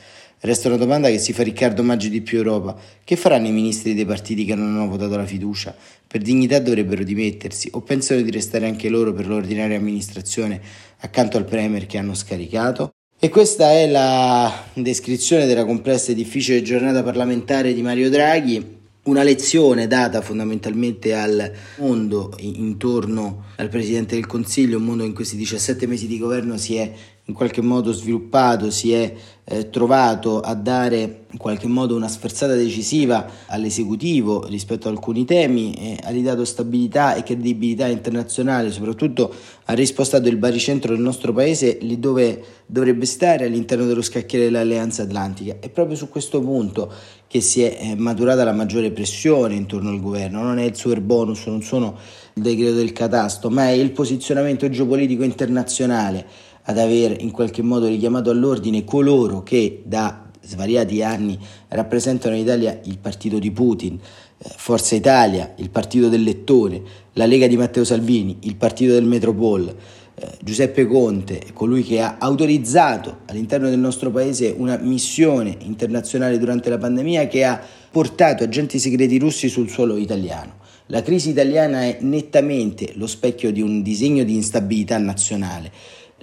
Resta 0.45 0.69
una 0.69 0.77
domanda 0.77 1.09
che 1.09 1.17
si 1.17 1.33
fa 1.33 1.43
Riccardo 1.43 1.83
Maggi 1.83 2.11
di 2.11 2.21
Più 2.21 2.37
Europa. 2.37 2.77
Che 3.03 3.17
faranno 3.17 3.47
i 3.47 3.51
ministri 3.51 3.95
dei 3.95 4.05
partiti 4.05 4.45
che 4.45 4.55
non 4.55 4.77
hanno 4.77 4.91
votato 4.91 5.17
la 5.17 5.25
fiducia? 5.25 5.75
Per 6.07 6.21
dignità 6.21 6.59
dovrebbero 6.59 7.03
dimettersi 7.03 7.71
o 7.73 7.81
pensano 7.81 8.21
di 8.21 8.31
restare 8.31 8.67
anche 8.67 8.91
loro 8.91 9.15
per 9.15 9.27
l'ordinaria 9.27 9.79
amministrazione 9.79 10.61
accanto 10.99 11.39
al 11.39 11.47
Premier 11.47 11.87
che 11.87 11.97
hanno 11.97 12.13
scaricato? 12.13 12.91
E 13.19 13.31
questa 13.31 13.71
è 13.71 13.89
la 13.89 14.67
descrizione 14.75 15.47
della 15.47 15.65
complessa 15.65 16.13
e 16.13 16.15
difficile 16.15 16.61
giornata 16.61 17.03
parlamentare 17.03 17.73
di 17.73 17.81
Mario 17.81 18.11
Draghi 18.11 18.83
una 19.05 19.23
lezione 19.23 19.87
data 19.87 20.23
fondamentalmente 20.23 21.15
al 21.15 21.53
mondo 21.79 22.35
intorno 22.39 23.45
al 23.57 23.69
Presidente 23.69 24.15
del 24.15 24.27
Consiglio, 24.27 24.79
un 24.79 24.85
mondo 24.85 25.05
in 25.05 25.15
questi 25.15 25.37
17 25.37 25.87
mesi 25.87 26.07
di 26.07 26.19
governo 26.19 26.57
si 26.57 26.77
è 26.77 26.93
in 27.27 27.35
qualche 27.35 27.61
modo 27.61 27.93
sviluppato, 27.93 28.71
si 28.71 28.93
è 28.93 29.15
eh, 29.45 29.69
trovato 29.69 30.41
a 30.41 30.55
dare 30.55 31.25
in 31.31 31.39
qualche 31.39 31.67
modo 31.67 31.95
una 31.95 32.09
sferzata 32.09 32.55
decisiva 32.55 33.27
all'esecutivo 33.47 34.47
rispetto 34.47 34.89
a 34.89 34.91
alcuni 34.91 35.25
temi, 35.25 35.75
e 35.75 35.99
ha 36.03 36.11
ridato 36.11 36.45
stabilità 36.45 37.15
e 37.15 37.23
credibilità 37.23 37.87
internazionale, 37.87 38.71
soprattutto 38.71 39.33
ha 39.65 39.73
rispostato 39.75 40.29
il 40.29 40.37
baricentro 40.37 40.95
del 40.95 41.03
nostro 41.03 41.33
paese 41.33 41.79
lì 41.81 41.99
dove 41.99 42.43
dovrebbe 42.67 43.05
stare 43.05 43.47
all'interno 43.47 43.85
dello 43.85 44.03
scacchiere 44.03 44.47
dell'Alleanza 44.47 45.03
Atlantica. 45.03 45.57
È 45.61 45.69
proprio 45.69 45.97
su 45.97 46.09
questo 46.09 46.41
punto 46.41 46.91
che 47.27 47.41
si 47.41 47.63
è 47.63 47.79
eh, 47.81 47.95
maturata 47.97 48.45
la 48.45 48.53
maggiore 48.53 48.93
pressione 48.93 49.55
intorno 49.55 49.91
al 49.91 50.01
governo, 50.01 50.43
non 50.43 50.59
è 50.59 50.65
il 50.65 50.77
super 50.77 51.01
bonus, 51.01 51.47
non 51.47 51.63
sono 51.63 51.99
il 52.35 52.43
decreto 52.43 52.75
del 52.75 52.93
catasto, 52.93 53.51
ma 53.51 53.69
è 53.69 53.73
il 53.73 53.91
posizionamento 53.91 54.69
geopolitico 54.69 55.25
internazionale 55.25 56.53
ad 56.65 56.79
aver 56.79 57.21
in 57.21 57.31
qualche 57.31 57.63
modo 57.63 57.87
richiamato 57.87 58.31
all'ordine 58.31 58.85
coloro 58.85 59.43
che 59.43 59.83
da 59.85 60.25
svariati 60.41 61.03
anni 61.03 61.39
rappresentano 61.69 62.35
in 62.35 62.43
Italia 62.43 62.79
il 62.85 62.99
partito 62.99 63.39
di 63.39 63.51
Putin, 63.51 63.99
eh, 64.39 64.51
Forza 64.57 64.95
Italia, 64.95 65.55
il 65.57 65.71
partito 65.71 66.09
del 66.09 66.23
lettore, 66.23 66.83
la 67.15 67.27
Lega 67.27 67.47
di 67.47 67.57
Matteo 67.57 67.85
Salvini, 67.85 68.39
il 68.41 68.57
partito 68.57 68.93
del 68.93 69.05
Metropol, 69.05 69.75
eh, 70.15 70.29
Giuseppe 70.43 70.87
Conte, 70.87 71.41
colui 71.53 71.83
che 71.83 72.01
ha 72.01 72.17
autorizzato 72.19 73.21
all'interno 73.27 73.69
del 73.69 73.79
nostro 73.79 74.11
paese 74.11 74.55
una 74.57 74.77
missione 74.77 75.57
internazionale 75.61 76.39
durante 76.39 76.69
la 76.69 76.79
pandemia 76.79 77.27
che 77.27 77.45
ha 77.45 77.61
portato 77.91 78.45
agenti 78.45 78.79
segreti 78.79 79.19
russi 79.19 79.49
sul 79.49 79.69
suolo 79.69 79.97
italiano. 79.97 80.63
La 80.89 81.01
crisi 81.01 81.31
italiana 81.31 81.85
è 81.85 81.99
nettamente 82.01 82.93
lo 82.97 83.07
specchio 83.07 83.51
di 83.51 83.63
un 83.63 83.81
disegno 83.83 84.23
di 84.23 84.35
instabilità 84.35 84.99
nazionale 84.99 85.73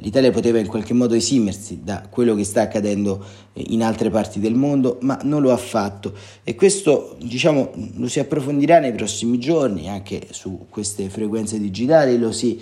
L'Italia 0.03 0.31
poteva 0.31 0.57
in 0.57 0.65
qualche 0.65 0.93
modo 0.93 1.13
esimersi 1.13 1.81
da 1.83 2.07
quello 2.09 2.33
che 2.33 2.43
sta 2.43 2.61
accadendo 2.61 3.23
in 3.53 3.83
altre 3.83 4.09
parti 4.09 4.39
del 4.39 4.55
mondo, 4.55 4.97
ma 5.01 5.19
non 5.23 5.41
lo 5.41 5.51
ha 5.51 5.57
fatto 5.57 6.13
e 6.43 6.55
questo 6.55 7.15
diciamo, 7.21 7.71
lo 7.97 8.07
si 8.07 8.19
approfondirà 8.19 8.79
nei 8.79 8.93
prossimi 8.93 9.37
giorni 9.37 9.89
anche 9.89 10.27
su 10.31 10.65
queste 10.69 11.07
frequenze 11.09 11.59
digitali, 11.59 12.17
lo 12.17 12.31
si 12.31 12.59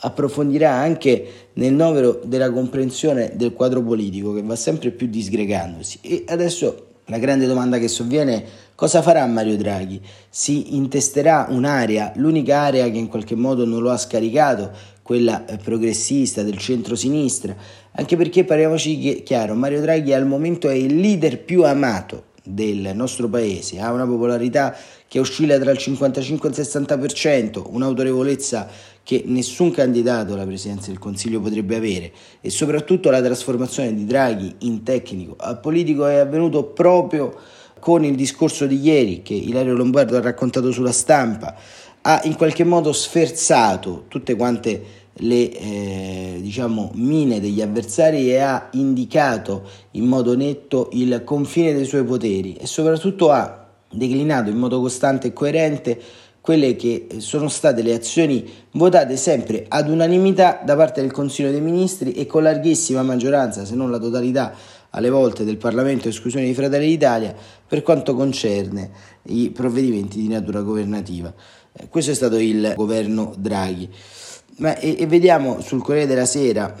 approfondirà 0.00 0.72
anche 0.72 1.50
nel 1.54 1.74
novero 1.74 2.20
della 2.24 2.52
comprensione 2.52 3.32
del 3.34 3.52
quadro 3.52 3.82
politico 3.82 4.32
che 4.32 4.42
va 4.42 4.56
sempre 4.56 4.90
più 4.90 5.08
disgregandosi 5.08 5.98
e 6.02 6.24
adesso 6.28 6.86
la 7.06 7.18
grande 7.18 7.46
domanda 7.46 7.78
che 7.78 7.88
sovviene 7.88 8.34
è 8.34 8.44
cosa 8.74 9.00
farà 9.00 9.24
Mario 9.26 9.56
Draghi? 9.56 10.00
Si 10.28 10.76
intesterà 10.76 11.46
un'area, 11.48 12.12
l'unica 12.16 12.60
area 12.60 12.90
che 12.90 12.98
in 12.98 13.08
qualche 13.08 13.36
modo 13.36 13.64
non 13.64 13.80
lo 13.80 13.90
ha 13.90 13.96
scaricato, 13.96 14.94
quella 15.06 15.44
eh, 15.44 15.56
progressista 15.56 16.42
del 16.42 16.58
centro-sinistra, 16.58 17.54
anche 17.92 18.16
perché 18.16 18.42
parliamoci 18.42 19.22
chiaro, 19.22 19.54
Mario 19.54 19.80
Draghi 19.80 20.12
al 20.12 20.26
momento 20.26 20.68
è 20.68 20.74
il 20.74 20.98
leader 20.98 21.44
più 21.44 21.62
amato 21.62 22.24
del 22.42 22.90
nostro 22.92 23.28
paese, 23.28 23.78
ha 23.78 23.92
una 23.92 24.04
popolarità 24.04 24.76
che 25.06 25.20
oscilla 25.20 25.60
tra 25.60 25.70
il 25.70 25.78
55 25.78 26.48
e 26.48 26.52
il 26.52 26.58
60%, 26.58 27.62
un'autorevolezza 27.70 28.66
che 29.04 29.22
nessun 29.26 29.70
candidato 29.70 30.32
alla 30.32 30.44
presidenza 30.44 30.88
del 30.88 30.98
Consiglio 30.98 31.40
potrebbe 31.40 31.76
avere 31.76 32.10
e 32.40 32.50
soprattutto 32.50 33.08
la 33.08 33.22
trasformazione 33.22 33.94
di 33.94 34.06
Draghi 34.06 34.56
in 34.62 34.82
tecnico. 34.82 35.36
A 35.38 35.54
politico 35.54 36.08
è 36.08 36.16
avvenuto 36.16 36.64
proprio 36.64 37.32
con 37.78 38.02
il 38.02 38.16
discorso 38.16 38.66
di 38.66 38.80
ieri 38.80 39.22
che 39.22 39.34
Ilario 39.34 39.74
Lombardo 39.74 40.16
ha 40.16 40.20
raccontato 40.20 40.72
sulla 40.72 40.90
stampa 40.90 41.54
ha 42.08 42.20
in 42.24 42.36
qualche 42.36 42.62
modo 42.62 42.92
sferzato 42.92 44.04
tutte 44.06 44.36
quante 44.36 45.04
le 45.20 45.50
eh, 45.50 46.38
diciamo, 46.40 46.92
mine 46.94 47.40
degli 47.40 47.60
avversari 47.60 48.30
e 48.30 48.38
ha 48.38 48.68
indicato 48.72 49.68
in 49.92 50.04
modo 50.04 50.36
netto 50.36 50.88
il 50.92 51.22
confine 51.24 51.74
dei 51.74 51.84
suoi 51.84 52.04
poteri 52.04 52.54
e 52.54 52.66
soprattutto 52.66 53.32
ha 53.32 53.66
declinato 53.90 54.50
in 54.50 54.56
modo 54.56 54.80
costante 54.80 55.28
e 55.28 55.32
coerente 55.32 56.00
quelle 56.40 56.76
che 56.76 57.08
sono 57.16 57.48
state 57.48 57.82
le 57.82 57.94
azioni 57.94 58.48
votate 58.72 59.16
sempre 59.16 59.64
ad 59.66 59.88
unanimità 59.88 60.60
da 60.64 60.76
parte 60.76 61.00
del 61.00 61.10
Consiglio 61.10 61.50
dei 61.50 61.60
Ministri 61.60 62.12
e 62.12 62.26
con 62.26 62.44
larghissima 62.44 63.02
maggioranza, 63.02 63.64
se 63.64 63.74
non 63.74 63.90
la 63.90 63.98
totalità 63.98 64.54
alle 64.90 65.10
volte 65.10 65.44
del 65.44 65.56
Parlamento, 65.56 66.08
esclusione 66.08 66.46
di 66.46 66.54
Fratelli 66.54 66.86
d'Italia, 66.86 67.34
per 67.66 67.82
quanto 67.82 68.14
concerne 68.14 68.90
i 69.24 69.50
provvedimenti 69.50 70.20
di 70.20 70.28
natura 70.28 70.60
governativa. 70.60 71.34
Eh, 71.76 71.88
questo 71.88 72.10
è 72.10 72.14
stato 72.14 72.38
il 72.38 72.72
governo 72.76 73.34
Draghi. 73.36 73.88
Ma, 74.58 74.78
e, 74.78 74.96
e 74.98 75.06
vediamo 75.06 75.60
sul 75.60 75.82
Corriere 75.82 76.06
della 76.06 76.24
Sera, 76.24 76.74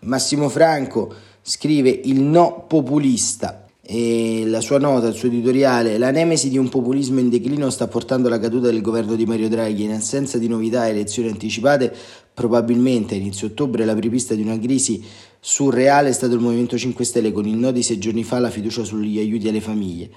Massimo 0.00 0.48
Franco 0.48 1.12
scrive 1.40 1.90
il 2.04 2.20
no 2.20 2.66
populista 2.68 3.66
e 3.84 4.44
la 4.46 4.60
sua 4.60 4.78
nota, 4.78 5.08
il 5.08 5.14
suo 5.14 5.28
editoriale, 5.28 5.98
la 5.98 6.10
nemesi 6.10 6.48
di 6.48 6.58
un 6.58 6.68
populismo 6.68 7.18
in 7.18 7.28
declino 7.28 7.68
sta 7.70 7.88
portando 7.88 8.28
alla 8.28 8.38
caduta 8.38 8.66
del 8.66 8.80
governo 8.80 9.16
di 9.16 9.26
Mario 9.26 9.48
Draghi 9.48 9.84
in 9.84 9.92
assenza 9.92 10.38
di 10.38 10.46
novità 10.46 10.86
e 10.86 10.90
elezioni 10.90 11.28
anticipate, 11.28 11.92
probabilmente 12.32 13.14
a 13.14 13.18
inizio 13.18 13.48
ottobre 13.48 13.84
la 13.84 13.94
prepista 13.94 14.34
di 14.34 14.42
una 14.42 14.58
crisi 14.58 15.02
surreale 15.40 16.10
è 16.10 16.12
stato 16.12 16.34
il 16.34 16.40
Movimento 16.40 16.78
5 16.78 17.04
Stelle 17.04 17.32
con 17.32 17.46
il 17.46 17.56
no 17.56 17.72
di 17.72 17.82
sei 17.82 17.98
giorni 17.98 18.22
fa 18.22 18.38
la 18.38 18.50
fiducia 18.50 18.84
sugli 18.84 19.18
aiuti 19.18 19.48
alle 19.48 19.60
famiglie. 19.60 20.10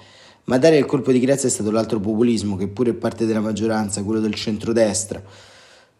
Ma 0.48 0.58
dare 0.58 0.76
il 0.76 0.84
colpo 0.84 1.10
di 1.10 1.18
grazia 1.18 1.48
è 1.48 1.50
stato 1.50 1.72
l'altro 1.72 1.98
populismo, 1.98 2.54
che 2.54 2.68
pure 2.68 2.90
è 2.90 2.94
parte 2.94 3.26
della 3.26 3.40
maggioranza, 3.40 4.04
quello 4.04 4.20
del 4.20 4.34
centrodestra. 4.34 5.20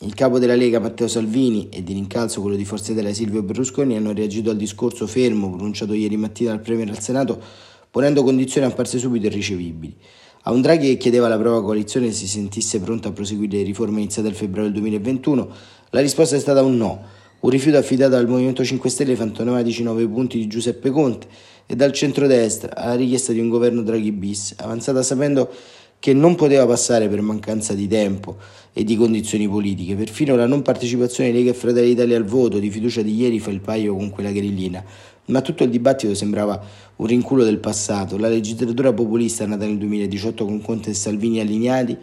Il 0.00 0.14
capo 0.14 0.38
della 0.38 0.54
Lega 0.54 0.78
Matteo 0.78 1.08
Salvini 1.08 1.68
e 1.68 1.82
di 1.82 1.92
rincalzo 1.94 2.40
quello 2.40 2.54
di 2.54 2.64
Forza 2.64 2.92
Italia 2.92 3.12
Silvio 3.12 3.42
Berlusconi 3.42 3.96
hanno 3.96 4.12
reagito 4.12 4.50
al 4.50 4.56
discorso 4.56 5.08
fermo 5.08 5.50
pronunciato 5.50 5.94
ieri 5.94 6.16
mattina 6.16 6.50
dal 6.50 6.60
Premier 6.60 6.88
al 6.88 7.00
Senato, 7.00 7.42
ponendo 7.90 8.22
condizioni 8.22 8.68
apparse 8.68 8.98
subito 8.98 9.26
irricevibili. 9.26 9.96
A 10.42 10.52
un 10.52 10.60
Draghi 10.60 10.90
che 10.90 10.96
chiedeva 10.96 11.26
alla 11.26 11.38
prova 11.38 11.60
coalizione 11.60 12.12
si 12.12 12.28
sentisse 12.28 12.78
pronto 12.78 13.08
a 13.08 13.12
proseguire 13.12 13.56
le 13.56 13.64
riforme 13.64 13.98
iniziate 13.98 14.28
nel 14.28 14.36
febbraio 14.36 14.70
del 14.70 14.78
2021, 14.78 15.50
la 15.90 16.00
risposta 16.00 16.36
è 16.36 16.38
stata 16.38 16.62
un 16.62 16.76
no, 16.76 17.02
un 17.40 17.50
rifiuto 17.50 17.78
affidato 17.78 18.14
al 18.14 18.28
Movimento 18.28 18.64
5 18.64 18.88
Stelle 18.88 19.16
fantomatici 19.16 19.82
9 19.82 20.06
punti 20.06 20.38
di 20.38 20.46
Giuseppe 20.46 20.90
Conte 20.90 21.26
e 21.66 21.74
dal 21.74 21.92
centrodestra 21.92 22.74
alla 22.74 22.94
richiesta 22.94 23.32
di 23.32 23.40
un 23.40 23.48
governo 23.48 23.82
Draghi 23.82 24.12
bis, 24.12 24.54
avanzata 24.58 25.02
sapendo 25.02 25.50
che 25.98 26.12
non 26.12 26.34
poteva 26.34 26.66
passare 26.66 27.08
per 27.08 27.20
mancanza 27.20 27.74
di 27.74 27.88
tempo 27.88 28.36
e 28.72 28.84
di 28.84 28.96
condizioni 28.96 29.48
politiche. 29.48 29.96
Perfino 29.96 30.36
la 30.36 30.46
non 30.46 30.62
partecipazione 30.62 31.30
di 31.30 31.38
Lega 31.38 31.50
e 31.50 31.54
Fratelli 31.54 31.88
d'Italia 31.88 32.16
al 32.16 32.24
voto 32.24 32.58
di 32.58 32.70
fiducia 32.70 33.02
di 33.02 33.14
ieri 33.16 33.40
fa 33.40 33.50
il 33.50 33.60
paio 33.60 33.96
con 33.96 34.10
quella 34.10 34.30
grillina. 34.30 34.84
Ma 35.28 35.40
tutto 35.40 35.64
il 35.64 35.70
dibattito 35.70 36.14
sembrava 36.14 36.62
un 36.96 37.06
rinculo 37.06 37.42
del 37.42 37.58
passato. 37.58 38.16
La 38.18 38.28
legislatura 38.28 38.92
populista 38.92 39.44
nata 39.46 39.64
nel 39.66 39.78
2018 39.78 40.44
con 40.44 40.60
Conte 40.62 40.90
e 40.90 40.94
Salvini 40.94 41.40
allineati 41.40 41.96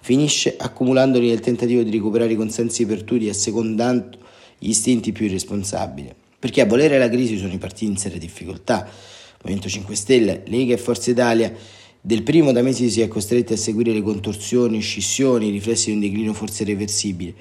finisce 0.00 0.54
accumulandoli 0.56 1.28
nel 1.28 1.40
tentativo 1.40 1.82
di 1.82 1.90
recuperare 1.90 2.32
i 2.32 2.36
consensi 2.36 2.86
per 2.86 3.02
tutti 3.02 3.26
e 3.26 3.30
assecondando 3.30 4.18
gli 4.58 4.68
istinti 4.68 5.10
più 5.10 5.26
irresponsabili 5.26 6.26
perché 6.38 6.60
a 6.60 6.66
volere 6.66 6.98
la 6.98 7.08
crisi 7.08 7.36
sono 7.36 7.52
i 7.52 7.58
partiti 7.58 7.86
in 7.86 7.96
seria 7.96 8.18
difficoltà. 8.18 8.88
Movimento 9.42 9.68
5 9.68 9.94
Stelle, 9.94 10.42
Lega 10.46 10.74
e 10.74 10.78
Forza 10.78 11.10
Italia 11.10 11.52
del 12.00 12.22
primo 12.22 12.52
da 12.52 12.62
mesi 12.62 12.88
si 12.90 13.00
è 13.00 13.08
costretti 13.08 13.52
a 13.52 13.56
seguire 13.56 13.92
le 13.92 14.02
contorsioni, 14.02 14.80
scissioni, 14.80 15.48
i 15.48 15.50
riflessi 15.50 15.90
di 15.90 15.96
un 15.96 16.00
declino 16.00 16.32
forse 16.32 16.62
irreversibile. 16.62 17.34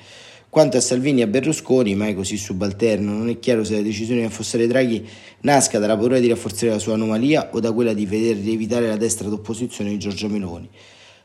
Quanto 0.49 0.77
a 0.77 0.81
Salvini 0.81 1.19
e 1.21 1.23
a 1.23 1.27
Berlusconi, 1.27 1.93
mai 1.93 2.15
così 2.15 2.37
subalterno, 2.37 3.11
non 3.11 3.29
è 3.29 3.37
chiaro 3.37 3.63
se 3.63 3.75
la 3.75 3.81
decisione 3.81 4.21
di 4.21 4.25
affossare 4.25 4.65
Draghi 4.65 5.07
nasca 5.41 5.77
dalla 5.77 5.95
paura 5.95 6.19
di 6.19 6.27
rafforzare 6.27 6.71
la 6.71 6.79
sua 6.79 6.95
anomalia 6.95 7.49
o 7.53 7.59
da 7.59 7.71
quella 7.71 7.93
di 7.93 8.05
veder 8.05 8.37
rievitare 8.37 8.87
la 8.87 8.97
destra 8.97 9.29
d'opposizione 9.29 9.91
di 9.91 9.99
Giorgia 9.99 10.27
Meloni. 10.27 10.67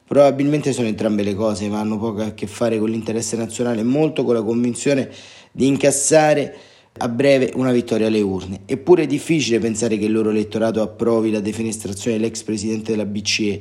Probabilmente 0.07 0.73
sono 0.73 0.89
entrambe 0.89 1.23
le 1.23 1.35
cose, 1.35 1.69
ma 1.69 1.81
hanno 1.81 1.99
poco 1.99 2.23
a 2.23 2.35
che 2.35 2.47
fare 2.47 2.79
con 2.79 2.91
l'interesse 2.91 3.37
nazionale 3.37 3.81
e 3.81 3.85
molto 3.85 4.25
con 4.25 4.35
la 4.35 4.43
convinzione 4.43 5.09
di 5.51 5.67
incassare 5.67 6.55
a 6.99 7.09
breve 7.09 7.53
una 7.55 7.73
vittoria 7.73 8.07
alle 8.07 8.21
urne. 8.21 8.61
Eppure 8.67 9.05
è 9.05 9.07
difficile 9.07 9.59
pensare 9.59 9.99
che 9.99 10.05
il 10.05 10.13
loro 10.13 10.31
elettorato 10.31 10.83
approvi 10.83 11.31
la 11.31 11.41
defenestrazione 11.41 12.19
dell'ex 12.19 12.43
presidente 12.43 12.91
della 12.91 13.07
BCE. 13.07 13.61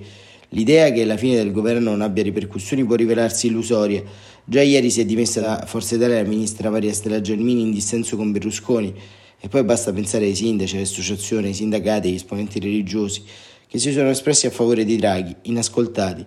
L'idea 0.49 0.91
che 0.91 1.05
la 1.05 1.15
fine 1.15 1.35
del 1.35 1.51
governo 1.51 1.91
non 1.91 2.01
abbia 2.01 2.23
ripercussioni 2.23 2.83
può 2.83 2.95
rivelarsi 2.95 3.47
illusoria. 3.47 4.03
Già 4.43 4.61
ieri 4.61 4.89
si 4.89 5.01
è 5.01 5.05
dimessa 5.05 5.39
da 5.39 5.63
Forza 5.65 5.95
Italia 5.95 6.21
la 6.21 6.27
ministra 6.27 6.69
Maria 6.69 6.93
Stella 6.93 7.21
Gelmini 7.21 7.61
in 7.61 7.71
dissenso 7.71 8.17
con 8.17 8.31
Berlusconi. 8.31 8.93
E 9.39 9.47
poi 9.47 9.63
basta 9.63 9.93
pensare 9.93 10.25
ai 10.25 10.35
sindaci, 10.35 10.75
alle 10.75 10.83
associazioni, 10.83 11.47
ai 11.47 11.53
sindacati, 11.53 12.09
agli 12.09 12.15
esponenti 12.15 12.59
religiosi 12.59 13.23
che 13.71 13.79
si 13.79 13.93
sono 13.93 14.09
espressi 14.09 14.47
a 14.47 14.49
favore 14.49 14.83
di 14.83 14.97
Draghi, 14.97 15.33
inascoltati. 15.43 16.25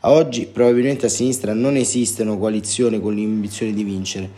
A 0.00 0.10
oggi 0.10 0.44
probabilmente 0.44 1.06
a 1.06 1.08
sinistra 1.08 1.54
non 1.54 1.76
esistono 1.76 2.36
coalizioni 2.36 3.00
con 3.00 3.16
l'ambizione 3.16 3.72
di 3.72 3.82
vincere 3.82 4.30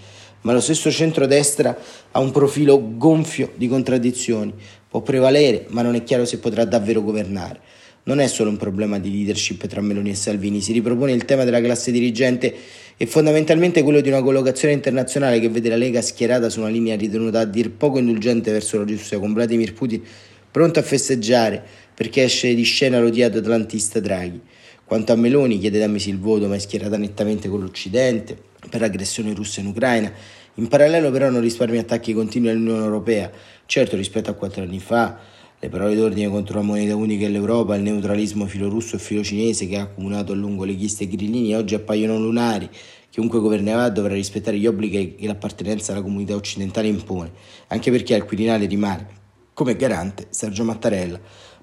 ma 0.45 0.53
lo 0.53 0.61
stesso 0.61 0.91
centrodestra 0.91 1.77
ha 2.11 2.21
un 2.21 2.31
profilo 2.31 2.97
gonfio 2.97 3.53
di 3.57 3.67
contraddizioni, 3.67 4.53
può 4.89 5.01
prevalere, 5.01 5.67
ma 5.69 5.83
non 5.83 5.95
è 5.95 6.05
chiaro 6.05 6.25
se 6.25 6.39
potrà 6.39 6.65
davvero 6.65 7.03
governare. 7.03 7.61
non 8.07 8.21
è 8.21 8.27
solo 8.27 8.51
un 8.51 8.59
problema 8.59 8.99
di 8.99 9.11
leadership 9.11 9.67
tra 9.67 9.81
Meloni 9.81 10.11
e 10.11 10.15
Salvini, 10.15 10.61
si 10.61 10.73
ripropone 10.73 11.13
il 11.13 11.25
tema 11.25 11.45
della 11.45 11.63
classe 11.63 11.91
dirigente 11.91 12.55
e 12.99 13.07
fondamentalmente 13.07 13.83
quello 13.83 14.03
di 14.03 14.09
una 14.09 14.23
collocazione 14.23 14.75
internazionale 14.75 15.41
che 15.41 15.49
vede 15.49 15.71
la 15.71 15.77
Lega 15.77 16.03
schierata 16.03 16.51
su 16.51 16.61
una 16.61 16.69
linea 16.69 16.97
ritenuta 16.97 17.41
a 17.41 17.45
dir 17.47 17.71
poco 17.71 17.99
indulgente 17.99 18.53
verso 18.53 18.77
la 18.77 18.85
Russia, 18.85 19.19
con 19.19 19.33
Vladimir 19.33 19.73
Putin 19.73 20.03
pronto 20.51 20.79
a 20.79 20.83
festeggiare 20.83 21.65
perché 21.95 22.25
esce 22.25 22.55
di 22.55 22.63
scena 22.65 23.01
l'odiato 23.01 23.39
atlantista 23.39 23.99
Draghi. 24.01 24.41
Quanto 24.87 25.13
a 25.13 25.17
Meloni, 25.17 25.59
chiede 25.59 25.79
da 25.79 25.87
mesi 25.87 26.11
il 26.11 26.19
voto, 26.19 26.47
ma 26.47 26.57
è 26.57 26.59
schierata 26.59 26.99
nettamente 26.99 27.49
con 27.49 27.61
l'Occidente 27.61 28.37
per 28.69 28.81
l'aggressione 28.81 29.33
russa 29.33 29.61
in 29.61 29.67
Ucraina. 29.67 30.13
In 30.57 30.69
parallelo 30.69 31.11
però 31.11 31.31
non 31.31 31.41
risparmia 31.41 31.81
attacchi 31.81 32.13
continui 32.13 32.51
all'Unione 32.51 32.85
Europea. 32.85 33.31
Certo, 33.65 33.97
rispetto 33.97 34.31
a 34.31 34.35
quattro 34.35 34.63
anni 34.63 34.81
fa, 34.81 35.19
le 35.59 35.71
parole 35.71 35.95
d'ordine 35.95 36.29
contro 36.29 36.59
la 36.59 36.65
moneta 36.65 36.95
unica 36.95 37.25
e 37.25 37.31
l'Europa, 37.31 37.75
il 37.75 37.83
neutralismo 37.83 38.45
filorusso 38.45 38.97
e 38.97 38.99
filocinese 38.99 39.67
che 39.67 39.79
ha 39.79 39.83
accumulato 39.83 40.33
a 40.33 40.35
lungo 40.35 40.65
leghiste 40.65 41.05
e 41.05 41.09
grillini 41.09 41.57
oggi 41.57 41.75
appaiono 41.75 42.19
lunari. 42.19 42.69
Chiunque 43.09 43.41
governerà 43.41 43.89
dovrà 43.89 44.13
rispettare 44.13 44.59
gli 44.59 44.67
obblighi 44.67 45.15
che 45.15 45.27
l'appartenenza 45.27 45.93
alla 45.93 46.03
comunità 46.03 46.35
occidentale 46.35 46.89
impone, 46.89 47.33
anche 47.69 47.91
perché 47.91 48.15
al 48.15 48.27
Quirinale 48.27 48.67
rimane, 48.67 49.07
come 49.55 49.75
garante, 49.77 50.27
Sergio 50.29 50.65
Mattarella. 50.65 51.19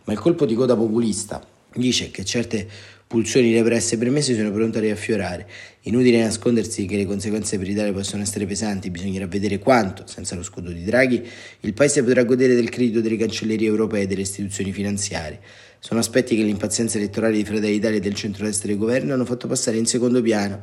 Ma 0.06 0.14
il 0.14 0.20
colpo 0.20 0.48
di 0.48 0.56
coda 0.56 0.76
populista 0.76 1.46
dice 1.76 2.10
che 2.10 2.26
certe 2.26 2.68
pulsioni 3.12 3.54
represse 3.54 3.98
permesse 3.98 4.34
sono 4.34 4.54
pronte 4.54 4.78
a 4.78 4.82
riaffiorare. 4.82 5.46
Inutile 5.82 6.24
nascondersi 6.24 6.86
che 6.86 6.96
le 6.96 7.06
conseguenze 7.06 7.58
per 7.58 7.68
l'Italia 7.68 7.92
possono 7.92 8.22
essere 8.22 8.46
pesanti, 8.46 8.90
bisognerà 8.90 9.28
vedere 9.28 9.60
quanto, 9.60 10.04
senza 10.08 10.34
lo 10.34 10.44
scudo 10.44 10.72
di 10.72 10.86
Draghi, 10.86 11.22
il 11.60 11.74
Paese 11.74 12.04
potrà 12.04 12.24
godere 12.24 12.56
del 12.56 12.70
credito 12.70 13.02
delle 13.02 13.18
cancellerie 13.18 13.68
europee 13.68 14.04
e 14.04 14.08
delle 14.08 14.22
istituzioni 14.22 14.72
finanziarie. 14.72 15.42
Sono 15.80 16.00
aspetti 16.00 16.38
che 16.38 16.44
l'impazienza 16.44 16.98
elettorale 17.00 17.36
di 17.36 17.44
Fratelli 17.44 17.74
d'Italia 17.74 17.98
e 17.98 18.02
del 18.02 18.14
centro-destra 18.14 18.70
del 18.70 18.78
governo 18.78 19.14
hanno 19.14 19.26
fatto 19.26 19.46
passare 19.46 19.76
in 19.76 19.86
secondo 19.86 20.22
piano 20.22 20.62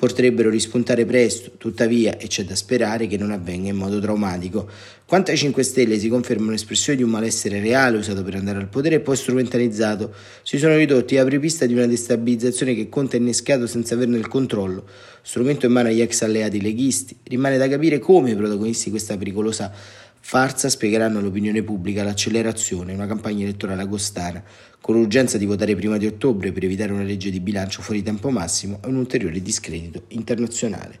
potrebbero 0.00 0.48
rispuntare 0.48 1.04
presto, 1.04 1.50
tuttavia, 1.58 2.16
e 2.16 2.26
c'è 2.26 2.42
da 2.44 2.54
sperare 2.54 3.06
che 3.06 3.18
non 3.18 3.32
avvenga 3.32 3.68
in 3.68 3.76
modo 3.76 4.00
traumatico. 4.00 4.66
Quanto 5.04 5.30
ai 5.30 5.36
5 5.36 5.62
Stelle 5.62 5.98
si 5.98 6.08
confermano 6.08 6.54
espressioni 6.54 6.96
di 6.96 7.04
un 7.04 7.10
malessere 7.10 7.60
reale 7.60 7.98
usato 7.98 8.22
per 8.22 8.36
andare 8.36 8.56
al 8.56 8.68
potere 8.68 8.94
e 8.94 9.00
poi 9.00 9.14
strumentalizzato, 9.14 10.14
si 10.42 10.56
sono 10.56 10.74
ridotti 10.74 11.18
apripista 11.18 11.66
di 11.66 11.74
una 11.74 11.84
destabilizzazione 11.84 12.74
che 12.74 12.88
Conte 12.88 13.16
ha 13.16 13.20
innescato 13.20 13.66
senza 13.66 13.92
averne 13.92 14.16
il 14.16 14.26
controllo. 14.26 14.86
Strumento 15.20 15.66
in 15.66 15.72
mano 15.72 15.88
agli 15.88 16.00
ex 16.00 16.22
alleati 16.22 16.62
leghisti, 16.62 17.14
rimane 17.24 17.58
da 17.58 17.68
capire 17.68 17.98
come 17.98 18.30
i 18.30 18.36
protagonisti 18.36 18.84
di 18.84 18.90
questa 18.92 19.18
pericolosa 19.18 19.70
farsa 20.20 20.68
spiegheranno 20.68 21.18
all'opinione 21.18 21.62
pubblica 21.62 22.04
l'accelerazione, 22.04 22.92
una 22.92 23.06
campagna 23.06 23.42
elettorale 23.42 23.82
agostana, 23.82 24.42
con 24.80 24.94
l'urgenza 24.94 25.36
di 25.36 25.44
votare 25.44 25.74
prima 25.74 25.96
di 25.96 26.06
ottobre 26.06 26.52
per 26.52 26.64
evitare 26.64 26.92
una 26.92 27.02
legge 27.02 27.30
di 27.30 27.40
bilancio 27.40 27.82
fuori 27.82 28.02
tempo 28.02 28.30
massimo 28.30 28.78
e 28.82 28.88
un 28.88 28.96
ulteriore 28.96 29.42
discredito 29.42 30.04
internazionale. 30.08 30.98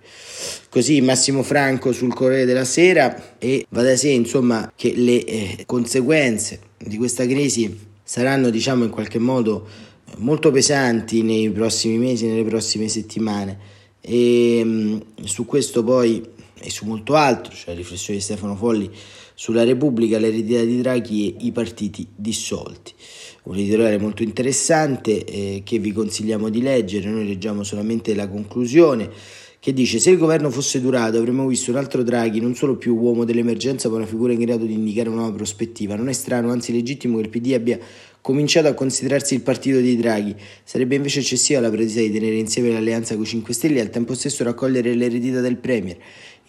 Così 0.68 1.00
Massimo 1.00 1.42
Franco 1.42 1.92
sul 1.92 2.12
Corriere 2.12 2.44
della 2.44 2.64
Sera 2.64 3.38
e 3.38 3.66
va 3.70 3.82
da 3.82 3.96
sé 3.96 4.08
insomma 4.08 4.72
che 4.74 4.92
le 4.94 5.24
eh, 5.24 5.62
conseguenze 5.66 6.60
di 6.76 6.96
questa 6.96 7.26
crisi 7.26 7.88
saranno 8.02 8.50
diciamo 8.50 8.84
in 8.84 8.90
qualche 8.90 9.18
modo 9.18 9.66
molto 10.18 10.50
pesanti 10.50 11.22
nei 11.22 11.50
prossimi 11.50 11.96
mesi, 11.96 12.26
nelle 12.26 12.44
prossime 12.44 12.88
settimane 12.88 13.58
e 14.00 14.62
mh, 14.64 14.68
mm, 14.68 15.24
su 15.24 15.46
questo 15.46 15.84
poi 15.84 16.22
e 16.60 16.70
su 16.70 16.84
molto 16.86 17.14
altro, 17.14 17.54
cioè 17.54 17.70
la 17.70 17.80
riflessione 17.80 18.18
di 18.18 18.24
Stefano 18.24 18.56
Folli 18.56 18.90
sulla 19.34 19.64
Repubblica, 19.64 20.18
l'eredità 20.18 20.62
di 20.62 20.80
Draghi 20.80 21.34
e 21.34 21.46
i 21.46 21.52
partiti 21.52 22.06
dissolti. 22.14 22.92
Un 23.44 23.56
editoriale 23.56 23.98
molto 23.98 24.22
interessante 24.22 25.24
eh, 25.24 25.62
che 25.64 25.78
vi 25.78 25.92
consigliamo 25.92 26.48
di 26.48 26.60
leggere, 26.60 27.08
noi 27.08 27.26
leggiamo 27.26 27.62
solamente 27.62 28.14
la 28.14 28.28
conclusione 28.28 29.10
che 29.60 29.74
dice 29.74 29.98
se 29.98 30.08
il 30.08 30.16
governo 30.16 30.48
fosse 30.48 30.80
durato 30.80 31.18
avremmo 31.18 31.46
visto 31.46 31.70
un 31.70 31.76
altro 31.76 32.02
Draghi 32.02 32.40
non 32.40 32.54
solo 32.54 32.76
più 32.76 32.96
uomo 32.96 33.24
dell'emergenza 33.24 33.90
ma 33.90 33.96
una 33.96 34.06
figura 34.06 34.32
in 34.32 34.38
grado 34.38 34.64
di 34.64 34.72
indicare 34.72 35.10
una 35.10 35.18
nuova 35.20 35.36
prospettiva. 35.36 35.96
Non 35.96 36.08
è 36.08 36.14
strano, 36.14 36.50
anzi 36.50 36.72
legittimo 36.72 37.16
che 37.16 37.24
il 37.24 37.28
PD 37.28 37.52
abbia 37.52 37.78
cominciato 38.22 38.68
a 38.68 38.72
considerarsi 38.72 39.34
il 39.34 39.42
partito 39.42 39.78
di 39.78 39.96
Draghi. 39.96 40.34
Sarebbe 40.64 40.94
invece 40.94 41.20
eccessiva 41.20 41.60
la 41.60 41.68
pretesa 41.68 42.00
di 42.00 42.10
tenere 42.10 42.36
insieme 42.36 42.72
l'alleanza 42.72 43.14
con 43.14 43.24
i 43.24 43.26
5 43.26 43.52
Stelle 43.52 43.78
e 43.78 43.82
al 43.82 43.90
tempo 43.90 44.14
stesso 44.14 44.44
raccogliere 44.44 44.94
l'eredità 44.94 45.40
del 45.40 45.58
Premier. 45.58 45.98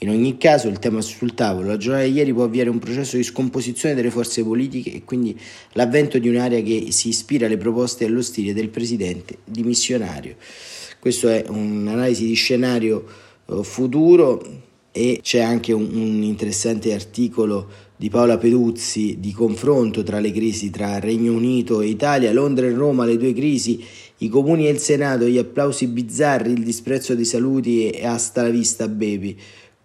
In 0.04 0.10
ogni 0.10 0.40
caso 0.40 0.68
il 0.68 0.80
tema 0.80 1.00
sul 1.00 1.36
tavolo. 1.36 1.68
La 1.68 1.78
giornata 1.78 2.06
di 2.06 2.14
ieri 2.14 2.34
può 2.34 2.46
avviare 2.46 2.72
un 2.72 2.80
processo 2.80 3.18
di 3.18 3.24
scomposizione 3.24 3.94
delle 3.94 4.10
forze 4.10 4.44
politiche 4.44 4.92
e 4.92 5.04
quindi 5.04 5.40
l'avvento 5.74 6.18
di 6.18 6.28
un'area 6.28 6.60
che 6.64 6.88
si 6.90 7.10
ispira 7.10 7.46
alle 7.46 7.58
proposte 7.58 8.04
e 8.04 8.08
allo 8.08 8.24
stile 8.24 8.52
del 8.52 8.70
presidente 8.70 9.38
dimissionario. 9.46 10.38
Questo 10.98 11.28
è 11.28 11.46
un'analisi 11.48 12.26
di 12.26 12.34
scenario 12.34 13.06
eh, 13.46 13.64
futuro 13.64 14.44
e 14.92 15.20
c'è 15.22 15.42
anche 15.42 15.72
un, 15.72 15.88
un 15.94 16.24
interessante 16.24 16.96
articolo 16.96 17.70
di 17.96 18.10
Paola 18.10 18.40
Peduzzi 18.40 19.20
di 19.20 19.32
confronto 19.32 20.02
tra 20.02 20.20
le 20.20 20.32
crisi 20.32 20.72
tra 20.72 20.98
Regno 20.98 21.34
Unito 21.34 21.80
e 21.80 21.90
Italia, 21.90 22.34
Londra 22.34 22.66
e 22.66 22.74
Roma, 22.74 23.06
le 23.06 23.18
due 23.18 23.34
crisi, 23.34 23.80
i 24.18 24.30
comuni 24.30 24.66
e 24.66 24.72
il 24.72 24.80
Senato, 24.80 25.26
gli 25.26 25.38
applausi 25.38 25.86
bizzarri, 25.86 26.54
il 26.54 26.64
disprezzo 26.64 27.14
dei 27.14 27.26
saluti 27.26 27.92
e 27.92 28.04
hasta 28.04 28.42
la 28.42 28.50
vista 28.50 28.88
baby 28.88 29.38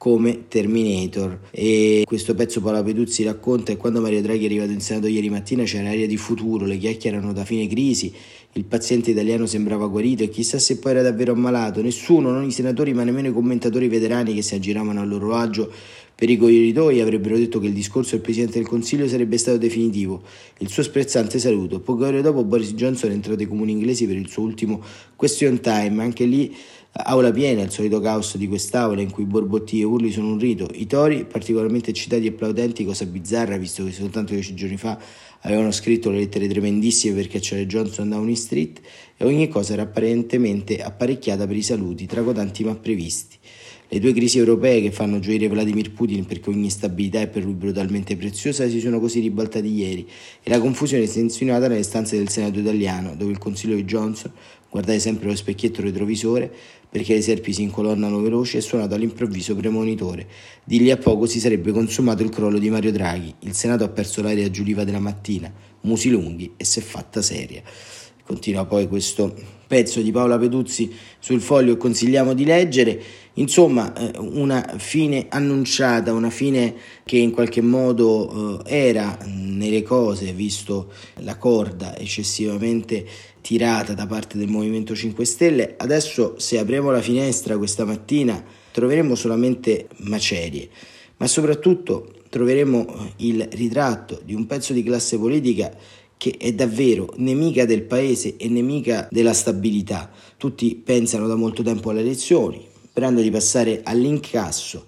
come 0.06 0.46
Terminator 0.46 1.40
e 1.50 2.04
questo 2.06 2.36
pezzo 2.36 2.60
Paola 2.60 2.80
Peduzzi 2.80 3.24
racconta 3.24 3.72
che 3.72 3.76
quando 3.76 4.00
Mario 4.00 4.22
Draghi 4.22 4.44
è 4.44 4.46
arrivato 4.46 4.70
in 4.70 4.80
Senato 4.80 5.08
ieri 5.08 5.28
mattina 5.28 5.64
c'era 5.64 5.88
aria 5.88 6.06
di 6.06 6.16
futuro, 6.16 6.64
le 6.64 6.78
chiacchiere 6.78 7.16
erano 7.16 7.32
da 7.32 7.44
fine 7.44 7.66
crisi, 7.66 8.14
il 8.52 8.64
paziente 8.66 9.10
italiano 9.10 9.46
sembrava 9.46 9.88
guarito 9.88 10.22
e 10.22 10.28
chissà 10.28 10.60
se 10.60 10.78
poi 10.78 10.92
era 10.92 11.02
davvero 11.02 11.32
ammalato, 11.32 11.82
nessuno, 11.82 12.30
non 12.30 12.44
i 12.44 12.52
senatori 12.52 12.94
ma 12.94 13.02
nemmeno 13.02 13.26
i 13.26 13.32
commentatori 13.32 13.88
veterani 13.88 14.32
che 14.32 14.42
si 14.42 14.54
aggiravano 14.54 15.00
al 15.00 15.08
loro 15.08 15.34
agio 15.34 15.72
per 16.14 16.30
i 16.30 16.38
corridoi 16.38 17.00
avrebbero 17.00 17.36
detto 17.36 17.58
che 17.58 17.66
il 17.66 17.74
discorso 17.74 18.12
del 18.12 18.20
Presidente 18.20 18.58
del 18.58 18.66
Consiglio 18.66 19.06
sarebbe 19.06 19.36
stato 19.36 19.58
definitivo. 19.58 20.22
Il 20.60 20.70
suo 20.70 20.82
sprezzante 20.82 21.38
saluto. 21.38 21.80
Poche 21.80 22.04
ore 22.04 22.22
dopo 22.22 22.42
Boris 22.42 22.72
Johnson 22.72 23.10
è 23.10 23.12
entrato 23.12 23.40
ai 23.40 23.46
comuni 23.46 23.72
inglesi 23.72 24.06
per 24.06 24.16
il 24.16 24.26
suo 24.26 24.44
ultimo 24.44 24.82
question 25.14 25.60
time, 25.60 26.02
anche 26.02 26.24
lì 26.24 26.56
Aula 26.98 27.30
piena, 27.30 27.60
il 27.60 27.70
solito 27.70 28.00
caos 28.00 28.38
di 28.38 28.48
quest'aula 28.48 29.02
in 29.02 29.10
cui 29.10 29.24
borbotti 29.24 29.80
e 29.80 29.84
urli 29.84 30.10
sono 30.10 30.28
un 30.28 30.38
rito. 30.38 30.66
I 30.72 30.86
tori, 30.86 31.26
particolarmente 31.26 31.90
eccitati 31.90 32.24
e 32.24 32.28
applaudenti, 32.30 32.86
cosa 32.86 33.04
bizzarra 33.04 33.58
visto 33.58 33.84
che 33.84 33.92
soltanto 33.92 34.32
dieci 34.32 34.54
giorni 34.54 34.78
fa 34.78 34.98
avevano 35.42 35.72
scritto 35.72 36.08
le 36.10 36.16
lettere 36.16 36.48
tremendissime 36.48 37.14
per 37.14 37.28
cacciare 37.28 37.66
Johnson 37.66 38.08
da 38.08 38.34
Street 38.34 38.80
e 39.14 39.26
ogni 39.26 39.46
cosa 39.48 39.74
era 39.74 39.82
apparentemente 39.82 40.82
apparecchiata 40.82 41.46
per 41.46 41.56
i 41.56 41.62
saluti, 41.62 42.06
tracotanti 42.06 42.64
ma 42.64 42.74
previsti. 42.74 43.36
Le 43.88 44.00
due 44.00 44.12
crisi 44.12 44.38
europee 44.38 44.80
che 44.80 44.90
fanno 44.90 45.20
gioire 45.20 45.46
Vladimir 45.46 45.92
Putin 45.92 46.24
perché 46.24 46.50
ogni 46.50 46.70
stabilità 46.70 47.20
è 47.20 47.28
per 47.28 47.44
lui 47.44 47.52
brutalmente 47.52 48.16
preziosa 48.16 48.68
si 48.68 48.80
sono 48.80 48.98
così 48.98 49.20
ribaltati 49.20 49.72
ieri 49.72 50.08
e 50.42 50.50
la 50.50 50.58
confusione 50.58 51.06
si 51.06 51.20
è 51.20 51.22
insinuata 51.22 51.68
nelle 51.68 51.84
stanze 51.84 52.16
del 52.16 52.28
Senato 52.28 52.58
italiano, 52.58 53.14
dove 53.14 53.30
il 53.30 53.38
Consiglio 53.38 53.76
di 53.76 53.84
Johnson, 53.84 54.32
guardate 54.76 54.98
sempre 54.98 55.28
lo 55.28 55.34
specchietto 55.34 55.80
retrovisore, 55.80 56.52
perché 56.90 57.14
le 57.14 57.22
serpi 57.22 57.54
si 57.54 57.62
incolonnano 57.62 58.20
veloci, 58.20 58.58
è 58.58 58.60
suonato 58.60 58.94
all'improvviso 58.94 59.56
premonitore. 59.56 60.26
Di 60.64 60.80
lì 60.80 60.90
a 60.90 60.98
poco 60.98 61.24
si 61.24 61.40
sarebbe 61.40 61.72
consumato 61.72 62.22
il 62.22 62.28
crollo 62.28 62.58
di 62.58 62.68
Mario 62.68 62.92
Draghi. 62.92 63.34
Il 63.40 63.54
Senato 63.54 63.84
ha 63.84 63.88
perso 63.88 64.20
l'aria 64.20 64.50
giuliva 64.50 64.84
della 64.84 64.98
mattina, 64.98 65.50
musi 65.82 66.10
lunghi 66.10 66.52
e 66.58 66.64
si 66.64 66.80
è 66.80 66.82
fatta 66.82 67.22
seria. 67.22 67.62
Continua 68.22 68.66
poi 68.66 68.86
questo 68.86 69.34
pezzo 69.66 70.00
di 70.00 70.10
Paola 70.10 70.36
Peduzzi 70.38 70.92
sul 71.18 71.40
foglio 71.40 71.78
consigliamo 71.78 72.34
di 72.34 72.44
leggere. 72.44 73.02
Insomma, 73.34 73.94
eh, 73.94 74.18
una 74.18 74.74
fine 74.78 75.26
annunciata, 75.28 76.12
una 76.12 76.30
fine 76.30 76.74
che 77.04 77.16
in 77.16 77.30
qualche 77.30 77.62
modo 77.62 78.62
eh, 78.64 78.88
era 78.88 79.16
nelle 79.26 79.82
cose, 79.82 80.32
visto 80.32 80.92
la 81.20 81.36
corda 81.36 81.96
eccessivamente 81.96 83.06
tirata 83.46 83.94
da 83.94 84.08
parte 84.08 84.38
del 84.38 84.48
Movimento 84.48 84.92
5 84.92 85.24
Stelle. 85.24 85.74
Adesso, 85.76 86.34
se 86.36 86.58
apriamo 86.58 86.90
la 86.90 87.00
finestra 87.00 87.56
questa 87.56 87.84
mattina, 87.84 88.42
troveremo 88.72 89.14
solamente 89.14 89.86
macerie, 89.98 90.68
ma 91.18 91.28
soprattutto 91.28 92.12
troveremo 92.28 93.12
il 93.18 93.46
ritratto 93.52 94.20
di 94.24 94.34
un 94.34 94.46
pezzo 94.46 94.72
di 94.72 94.82
classe 94.82 95.16
politica 95.16 95.72
che 96.16 96.34
è 96.36 96.52
davvero 96.54 97.14
nemica 97.18 97.64
del 97.66 97.82
paese 97.82 98.36
e 98.36 98.48
nemica 98.48 99.06
della 99.12 99.32
stabilità. 99.32 100.10
Tutti 100.36 100.74
pensano 100.74 101.28
da 101.28 101.36
molto 101.36 101.62
tempo 101.62 101.90
alle 101.90 102.00
elezioni, 102.00 102.66
sperando 102.88 103.20
di 103.20 103.30
passare 103.30 103.82
all'incasso 103.84 104.86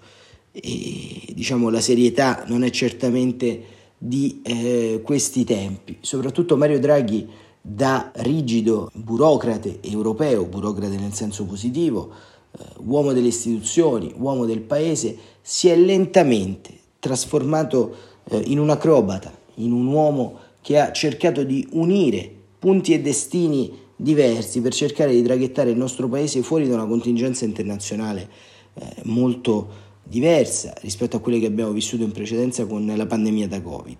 e 0.51 1.31
diciamo 1.33 1.69
la 1.69 1.79
serietà 1.79 2.43
non 2.47 2.65
è 2.65 2.69
certamente 2.71 3.63
di 3.97 4.41
eh, 4.43 4.99
questi 5.01 5.45
tempi. 5.45 5.95
Soprattutto 6.01 6.57
Mario 6.57 6.79
Draghi 6.79 7.47
da 7.71 8.11
rigido 8.15 8.89
burocrate 8.93 9.77
europeo, 9.81 10.45
burocrate 10.45 10.97
nel 10.97 11.13
senso 11.13 11.45
positivo, 11.45 12.09
eh, 12.57 12.63
uomo 12.77 13.13
delle 13.13 13.27
istituzioni, 13.27 14.11
uomo 14.17 14.45
del 14.45 14.61
paese, 14.61 15.15
si 15.39 15.69
è 15.69 15.75
lentamente 15.75 16.73
trasformato 16.97 17.95
eh, 18.23 18.41
in 18.47 18.57
un 18.57 18.71
acrobata, 18.71 19.31
in 19.55 19.71
un 19.71 19.85
uomo 19.85 20.39
che 20.61 20.79
ha 20.79 20.91
cercato 20.91 21.43
di 21.43 21.67
unire 21.73 22.33
punti 22.57 22.93
e 22.93 23.01
destini 23.01 23.71
diversi 23.95 24.61
per 24.61 24.73
cercare 24.73 25.11
di 25.11 25.21
traghettare 25.21 25.69
il 25.69 25.77
nostro 25.77 26.09
paese 26.09 26.41
fuori 26.41 26.67
da 26.67 26.73
una 26.73 26.87
contingenza 26.87 27.45
internazionale 27.45 28.29
eh, 28.73 28.83
molto 29.03 29.87
diversa 30.03 30.73
rispetto 30.81 31.17
a 31.17 31.19
quelle 31.19 31.39
che 31.39 31.45
abbiamo 31.45 31.71
vissuto 31.71 32.01
in 32.01 32.11
precedenza 32.11 32.65
con 32.65 32.91
la 32.95 33.05
pandemia 33.05 33.47
da 33.47 33.61
Covid. 33.61 33.97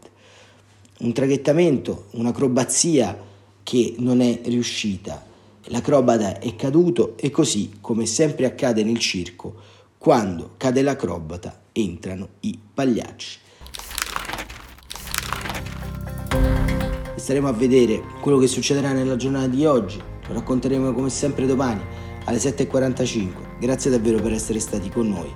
Un 1.01 1.13
traghettamento, 1.13 2.05
un'acrobazia 2.13 3.27
che 3.69 3.93
non 3.99 4.19
è 4.19 4.39
riuscita. 4.45 5.23
L'acrobata 5.65 6.39
è 6.39 6.55
caduto 6.55 7.15
e 7.17 7.29
così, 7.29 7.73
come 7.79 8.07
sempre 8.07 8.47
accade 8.47 8.83
nel 8.83 8.97
circo, 8.97 9.53
quando 9.99 10.55
cade 10.57 10.81
l'acrobata 10.81 11.65
entrano 11.71 12.29
i 12.39 12.57
pagliacci. 12.73 13.37
Staremo 17.13 17.47
a 17.47 17.51
vedere 17.51 18.01
quello 18.21 18.39
che 18.39 18.47
succederà 18.47 18.91
nella 18.91 19.15
giornata 19.15 19.45
di 19.45 19.63
oggi, 19.67 19.99
lo 19.99 20.33
racconteremo 20.33 20.91
come 20.91 21.11
sempre 21.11 21.45
domani 21.45 21.83
alle 22.25 22.39
7.45. 22.39 23.59
Grazie 23.59 23.91
davvero 23.91 24.19
per 24.19 24.33
essere 24.33 24.59
stati 24.59 24.89
con 24.89 25.07
noi 25.09 25.31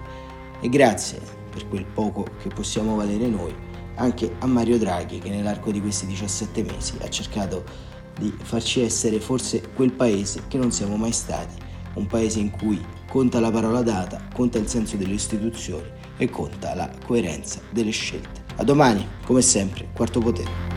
e 0.59 0.69
grazie 0.69 1.19
per 1.51 1.67
quel 1.67 1.85
poco 1.85 2.25
che 2.41 2.49
possiamo 2.49 2.95
valere 2.95 3.27
noi 3.27 3.53
anche 3.97 4.37
a 4.39 4.47
Mario 4.47 4.79
Draghi 4.79 5.19
che 5.19 5.29
nell'arco 5.29 5.69
di 5.69 5.79
questi 5.79 6.07
17 6.07 6.63
mesi 6.63 6.93
ha 6.99 7.09
cercato 7.09 7.91
di 8.17 8.33
farci 8.41 8.81
essere 8.81 9.19
forse 9.19 9.61
quel 9.73 9.91
paese 9.91 10.43
che 10.47 10.57
non 10.57 10.71
siamo 10.71 10.95
mai 10.95 11.11
stati, 11.11 11.55
un 11.95 12.07
paese 12.07 12.39
in 12.39 12.51
cui 12.51 12.81
conta 13.07 13.39
la 13.39 13.51
parola 13.51 13.81
data, 13.81 14.27
conta 14.33 14.57
il 14.57 14.67
senso 14.67 14.97
delle 14.97 15.13
istituzioni 15.13 15.87
e 16.17 16.29
conta 16.29 16.73
la 16.73 16.89
coerenza 17.05 17.61
delle 17.71 17.91
scelte. 17.91 18.43
A 18.55 18.63
domani, 18.63 19.07
come 19.25 19.41
sempre, 19.41 19.89
quarto 19.93 20.19
potere. 20.19 20.73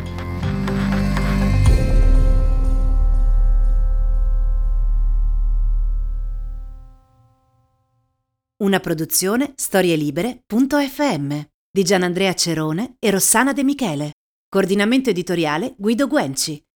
Una 8.59 8.81
produzione 8.81 9.53
storielibere.fm 9.55 11.41
di 11.71 11.85
Gianandrea 11.85 12.33
Cerone 12.33 12.97
e 12.99 13.11
Rossana 13.11 13.53
De 13.53 13.63
Michele. 13.63 14.13
Coordinamento 14.49 15.11
editoriale 15.11 15.75
Guido 15.77 16.07
Guenci. 16.07 16.59